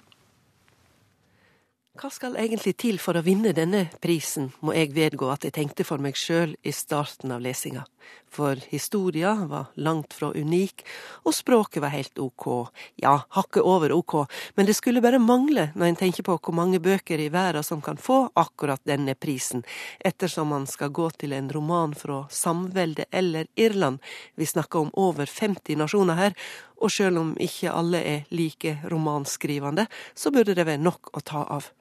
Hva 1.97 2.11
skal 2.13 2.35
egentlig 2.37 2.75
til 2.77 2.99
for 3.01 3.17
å 3.17 3.23
vinne 3.25 3.55
denne 3.57 3.87
prisen, 4.03 4.51
må 4.61 4.75
jeg 4.75 4.91
vedgå 4.93 5.31
at 5.33 5.47
jeg 5.47 5.55
tenkte 5.55 5.81
for 5.87 5.97
meg 5.97 6.13
sjøl 6.13 6.51
i 6.61 6.69
starten 6.69 7.31
av 7.33 7.39
lesinga. 7.41 7.87
For 8.29 8.59
historia 8.69 9.31
var 9.49 9.71
langt 9.81 10.13
fra 10.13 10.29
unik, 10.29 10.83
og 11.25 11.33
språket 11.33 11.81
var 11.81 11.95
helt 11.95 12.21
ok. 12.21 12.69
Ja, 13.01 13.15
hakket 13.33 13.65
over 13.65 13.95
ok, 13.95 14.13
men 14.53 14.69
det 14.69 14.75
skulle 14.77 15.01
bare 15.01 15.17
mangle 15.17 15.71
når 15.73 15.87
en 15.87 15.97
tenker 16.03 16.27
på 16.27 16.35
hvor 16.37 16.53
mange 16.59 16.77
bøker 16.83 17.23
i 17.23 17.31
verden 17.33 17.65
som 17.65 17.81
kan 17.81 17.97
få 17.97 18.19
akkurat 18.37 18.83
denne 18.85 19.17
prisen, 19.17 19.65
ettersom 19.97 20.53
man 20.53 20.69
skal 20.69 20.93
gå 20.93 21.09
til 21.17 21.33
en 21.33 21.49
roman 21.49 21.97
fra 21.97 22.19
samveldet 22.29 23.09
eller 23.09 23.49
Irland. 23.57 23.97
Vi 24.37 24.45
snakker 24.45 24.85
om 24.85 24.93
over 24.93 25.25
50 25.25 25.81
nasjoner 25.81 26.21
her, 26.21 26.37
og 26.77 26.93
sjøl 26.93 27.17
om 27.23 27.33
ikke 27.41 27.73
alle 27.73 28.05
er 28.05 28.29
like 28.29 28.77
romanskrivende, 28.85 29.89
så 30.13 30.29
burde 30.29 30.53
det 30.53 30.69
være 30.69 30.85
nok 30.85 31.15
å 31.17 31.25
ta 31.25 31.41
av. 31.57 31.73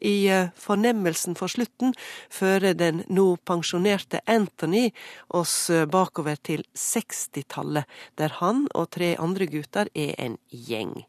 I 0.00 0.28
eh, 0.28 0.50
fornemmelsen 0.58 1.36
for 1.38 1.52
slutten 1.52 1.94
fører 2.32 2.74
den 2.78 3.02
nå 3.08 3.36
pensjonerte 3.46 4.20
Anthony 4.26 4.90
oss 5.28 5.70
eh, 5.70 5.86
bakover 5.86 6.36
til 6.42 6.64
60-tallet, 6.74 7.88
der 8.18 8.36
han 8.40 8.66
og 8.74 8.90
tre 8.96 9.14
andre 9.20 9.48
gutter 9.50 9.90
er 9.94 10.14
en 10.18 10.36
gjeng. 10.50 11.04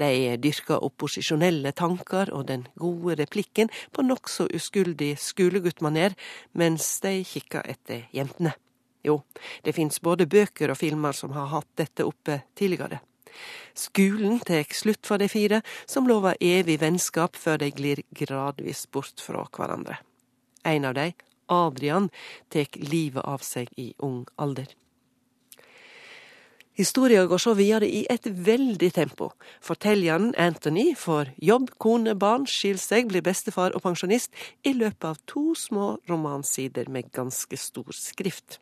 De 0.00 0.38
dyrker 0.40 0.80
opposisjonelle 0.86 1.74
tanker 1.76 2.32
og 2.32 2.46
den 2.48 2.64
gode 2.80 3.18
replikken 3.20 3.68
på 3.92 4.06
nokså 4.06 4.48
uskyldig 4.56 5.16
skoleguttmaner, 5.20 6.16
mens 6.52 6.96
de 7.04 7.20
kikker 7.26 7.68
etter 7.68 8.08
jentene. 8.16 8.54
Jo, 9.04 9.22
det 9.64 9.74
fins 9.76 10.00
både 10.04 10.28
bøker 10.28 10.72
og 10.72 10.80
filmer 10.80 11.16
som 11.16 11.32
har 11.36 11.48
hatt 11.54 11.70
dette 11.80 12.04
oppe 12.04 12.42
tidligere. 12.56 13.00
Skolen 13.80 14.40
tek 14.44 14.74
slutt 14.76 15.06
for 15.08 15.20
de 15.22 15.28
fire, 15.30 15.62
som 15.88 16.08
lover 16.08 16.36
evig 16.44 16.80
vennskap 16.82 17.38
før 17.38 17.62
de 17.62 17.70
glir 17.72 18.02
gradvis 18.12 18.84
bort 18.92 19.22
fra 19.24 19.46
hverandre. 19.48 19.96
En 20.68 20.84
av 20.84 20.98
de, 20.98 21.10
Adrian, 21.48 22.10
tek 22.52 22.76
livet 22.76 23.24
av 23.24 23.40
seg 23.46 23.72
i 23.80 23.92
ung 24.04 24.26
alder. 24.36 24.68
Historia 26.80 27.26
går 27.28 27.40
så 27.42 27.52
videre 27.58 27.88
i 27.88 28.06
et 28.08 28.24
veldig 28.24 28.88
tempo. 28.96 29.32
Fortelleren 29.60 30.30
Anthony 30.38 30.94
får 30.96 31.34
jobb, 31.42 31.74
kone, 31.82 32.14
barn, 32.16 32.46
skiller 32.48 32.80
seg, 32.80 33.10
blir 33.10 33.24
bestefar 33.26 33.74
og 33.76 33.84
pensjonist 33.84 34.32
i 34.64 34.72
løpet 34.76 35.08
av 35.10 35.20
to 35.28 35.50
små 35.58 35.96
romansider 36.08 36.88
med 36.88 37.10
ganske 37.12 37.58
stor 37.60 37.92
skrift. 37.96 38.60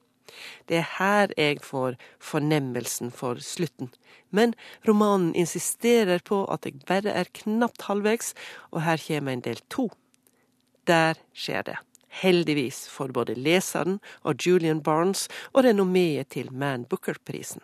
Det 0.67 0.81
er 0.81 0.89
her 0.99 1.35
jeg 1.37 1.63
får 1.65 1.97
fornemmelsen 2.21 3.13
for 3.15 3.41
slutten. 3.45 3.91
Men 4.31 4.55
romanen 4.89 5.35
insisterer 5.35 6.21
på 6.25 6.45
at 6.53 6.67
jeg 6.69 6.85
bare 6.89 7.15
er 7.15 7.33
knapt 7.43 7.89
halvveis, 7.89 8.35
og 8.71 8.83
her 8.85 9.01
kommer 9.07 9.33
en 9.33 9.45
del 9.45 9.61
to. 9.71 9.89
Der 10.89 11.21
skjer 11.33 11.65
det. 11.65 11.79
Heldigvis 12.09 12.87
for 12.89 13.13
både 13.13 13.37
leseren 13.37 13.99
og 14.25 14.41
Julian 14.47 14.81
Barnes 14.83 15.29
og 15.53 15.65
renommeet 15.65 16.33
til 16.33 16.53
Man 16.53 16.87
Booker-prisen. 16.89 17.61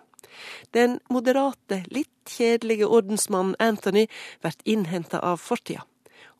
Den 0.74 0.98
moderate, 1.10 1.82
litt 1.94 2.10
kjedelige 2.28 2.88
ordensmannen 2.90 3.56
Anthony 3.62 4.06
blir 4.42 4.56
innhenta 4.64 5.20
av 5.22 5.38
fortida, 5.42 5.84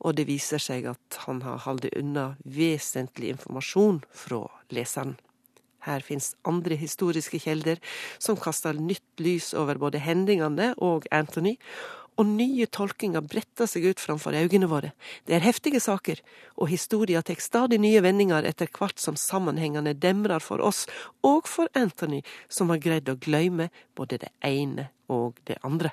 og 0.02 0.16
det 0.18 0.26
viser 0.28 0.62
seg 0.62 0.88
at 0.90 1.20
han 1.26 1.42
har 1.46 1.62
holdt 1.66 1.92
unna 1.94 2.34
vesentlig 2.44 3.34
informasjon 3.36 4.02
fra 4.10 4.42
leseren. 4.74 5.16
Her 5.84 6.04
fins 6.04 6.32
andre 6.48 6.78
historiske 6.80 7.40
kjelder 7.44 7.80
som 8.18 8.38
kaster 8.40 8.76
nytt 8.76 9.20
lys 9.20 9.52
over 9.58 9.80
både 9.80 10.00
hendingene 10.00 10.72
og 10.82 11.08
Anthony, 11.12 11.58
og 12.14 12.28
nye 12.30 12.66
tolkinger 12.70 13.24
bretter 13.26 13.66
seg 13.66 13.88
ut 13.90 14.02
framfor 14.02 14.36
øynene 14.38 14.68
våre. 14.70 14.92
Det 15.26 15.34
er 15.34 15.44
heftige 15.44 15.80
saker, 15.82 16.20
og 16.54 16.70
historia 16.70 17.24
tar 17.26 17.42
stadig 17.42 17.80
nye 17.82 18.02
vendinger 18.04 18.46
etter 18.46 18.70
hvert 18.70 19.02
som 19.02 19.18
sammenhengene 19.18 19.96
demrer 19.98 20.42
for 20.42 20.62
oss, 20.62 20.84
og 21.26 21.50
for 21.50 21.70
Anthony, 21.74 22.22
som 22.48 22.70
har 22.70 22.82
greid 22.82 23.10
å 23.10 23.18
glemme 23.18 23.70
både 23.98 24.22
det 24.22 24.32
ene 24.46 24.90
og 25.10 25.40
det 25.50 25.58
andre. 25.66 25.90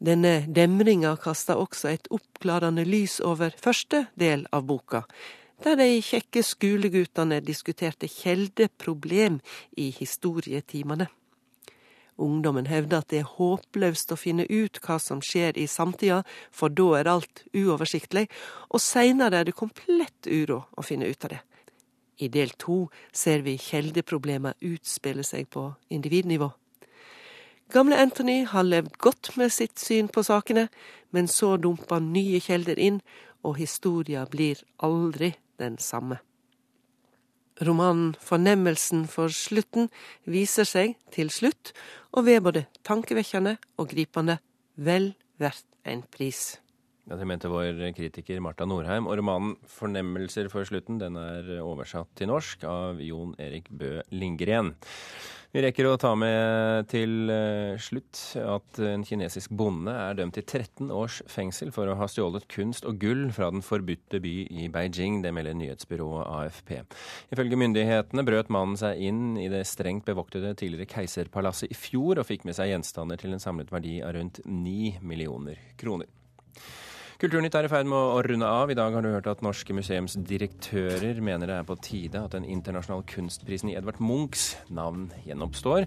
Denne 0.00 0.46
demringa 0.48 1.12
kaster 1.20 1.58
også 1.60 1.90
et 1.90 2.06
oppklarende 2.14 2.86
lys 2.88 3.18
over 3.20 3.52
første 3.52 4.06
del 4.16 4.46
av 4.54 4.64
boka, 4.70 5.02
der 5.64 5.76
de 5.76 6.00
kjekke 6.00 6.42
skoleguttene 6.46 7.40
diskuterte 7.44 8.08
kjeldeproblem 8.08 9.40
i 9.76 9.90
historietimene. 9.92 11.08
Ungdommen 12.20 12.66
hevder 12.68 13.00
at 13.00 13.08
det 13.12 13.22
er 13.22 13.32
håpløst 13.36 14.12
å 14.12 14.18
finne 14.20 14.44
ut 14.44 14.80
hva 14.84 14.98
som 15.00 15.22
skjer 15.24 15.56
i 15.56 15.66
samtida, 15.68 16.20
for 16.52 16.72
da 16.72 16.88
er 16.98 17.08
alt 17.08 17.44
uoversiktlig, 17.56 18.26
og 18.68 18.82
seinere 18.84 19.40
er 19.40 19.48
det 19.48 19.56
komplett 19.56 20.28
uro 20.28 20.66
å 20.76 20.84
finne 20.84 21.08
ut 21.08 21.24
av 21.24 21.36
det. 21.36 21.40
I 22.20 22.28
del 22.28 22.52
to 22.60 22.90
ser 23.16 23.40
vi 23.46 23.56
kjeldeproblemer 23.56 24.58
utspille 24.60 25.24
seg 25.24 25.48
på 25.48 25.70
individnivå. 25.88 26.50
Gamle 27.72 27.96
Anthony 28.02 28.42
har 28.44 28.66
levd 28.66 28.98
godt 28.98 29.36
med 29.40 29.52
sitt 29.54 29.78
syn 29.80 30.10
på 30.12 30.24
sakene, 30.26 30.66
men 31.14 31.28
så 31.30 31.54
dumper 31.56 32.02
nye 32.04 32.40
kjelder 32.42 32.76
inn, 32.76 32.98
og 33.46 33.56
historia 33.56 34.26
blir 34.28 34.60
aldri 34.84 35.32
den 35.60 35.78
samme. 35.78 36.18
Romanen 37.60 38.14
Fornemmelsen 38.16 39.04
for 39.08 39.28
slutten 39.28 39.90
viser 40.24 40.64
seg 40.64 40.96
til 41.12 41.28
slutt 41.32 41.74
å 42.16 42.24
være 42.24 42.44
både 42.46 42.62
tankevekkende 42.88 43.58
og 43.76 43.92
gripende, 43.92 44.38
vel 44.80 45.12
verdt 45.40 45.68
en 45.84 46.02
pris. 46.08 46.56
Ja, 47.10 47.16
Det 47.16 47.26
mente 47.26 47.48
vår 47.50 47.74
kritiker 47.90 48.38
Marta 48.38 48.62
Norheim. 48.64 49.08
Og 49.10 49.18
romanen 49.18 49.56
'Fornemmelser 49.66 50.48
for 50.48 50.62
slutten' 50.62 51.00
den 51.00 51.16
er 51.16 51.58
oversatt 51.58 52.06
til 52.14 52.28
norsk 52.28 52.62
av 52.62 53.00
Jon 53.02 53.34
Erik 53.36 53.66
Bø 53.68 54.00
Lindgren. 54.12 54.76
Vi 55.50 55.58
rekker 55.58 55.88
å 55.90 55.96
ta 55.98 56.12
med 56.14 56.86
til 56.86 57.26
eh, 57.26 57.74
slutt 57.82 58.36
at 58.38 58.78
en 58.78 59.02
kinesisk 59.02 59.50
bonde 59.50 59.90
er 59.90 60.14
dømt 60.14 60.36
til 60.38 60.44
13 60.44 60.92
års 60.94 61.16
fengsel 61.26 61.72
for 61.74 61.90
å 61.90 61.96
ha 61.98 62.06
stjålet 62.06 62.46
kunst 62.46 62.86
og 62.86 63.00
gull 63.02 63.32
fra 63.34 63.50
den 63.50 63.60
forbudte 63.60 64.20
by 64.22 64.46
i 64.46 64.68
Beijing. 64.70 65.18
Det 65.24 65.34
melder 65.34 65.58
nyhetsbyrået 65.58 66.30
AFP. 66.30 66.70
Ifølge 67.34 67.58
myndighetene 67.58 68.22
brøt 68.22 68.54
mannen 68.54 68.78
seg 68.78 69.02
inn 69.02 69.34
i 69.34 69.48
det 69.50 69.64
strengt 69.66 70.06
bevoktede 70.06 70.54
tidligere 70.54 70.86
keiserpalasset 70.86 71.74
i 71.74 71.74
fjor 71.74 72.22
og 72.22 72.30
fikk 72.30 72.46
med 72.46 72.54
seg 72.54 72.70
gjenstander 72.70 73.18
til 73.18 73.34
en 73.34 73.42
samlet 73.42 73.74
verdi 73.74 73.98
av 73.98 74.14
rundt 74.14 74.38
9 74.46 75.02
millioner 75.02 75.58
kroner. 75.74 76.06
Kulturnytt 77.20 77.52
er 77.52 77.66
i 77.66 77.68
ferd 77.68 77.84
med 77.84 78.00
å 78.00 78.20
runde 78.24 78.48
av. 78.48 78.70
I 78.72 78.74
dag 78.78 78.94
har 78.96 79.04
du 79.04 79.10
hørt 79.12 79.26
at 79.28 79.42
norske 79.44 79.74
museumsdirektører 79.76 81.18
mener 81.20 81.50
det 81.50 81.58
er 81.60 81.66
på 81.68 81.76
tide 81.84 82.22
at 82.24 82.32
den 82.32 82.46
internasjonale 82.48 83.04
kunstprisen 83.12 83.68
i 83.68 83.74
Edvard 83.76 84.00
Munchs 84.00 84.54
navn 84.72 85.10
gjenoppstår, 85.26 85.84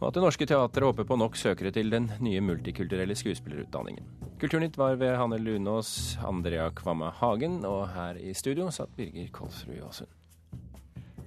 og 0.00 0.08
at 0.08 0.18
Det 0.18 0.24
Norske 0.26 0.48
Teatret 0.50 0.88
håper 0.88 1.06
på 1.06 1.20
nok 1.22 1.38
søkere 1.38 1.70
til 1.70 1.94
den 1.94 2.10
nye 2.18 2.42
multikulturelle 2.42 3.14
skuespillerutdanningen. 3.14 4.10
Kulturnytt 4.42 4.74
var 4.74 4.98
ved 4.98 5.14
Hanne 5.22 5.38
Lunås, 5.38 6.18
Andrea 6.18 6.66
Kvamme 6.74 7.14
Hagen, 7.14 7.60
og 7.62 7.86
her 7.94 8.18
i 8.18 8.34
studio 8.34 8.66
satt 8.74 8.90
Birger 8.98 9.30
Kolsrud 9.30 9.78
Aasund. 9.86 10.10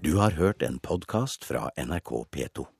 Du 0.03 0.17
har 0.19 0.35
hørt 0.35 0.67
en 0.67 0.83
podkast 0.83 1.47
fra 1.47 1.69
NRK 1.79 2.25
P2. 2.27 2.74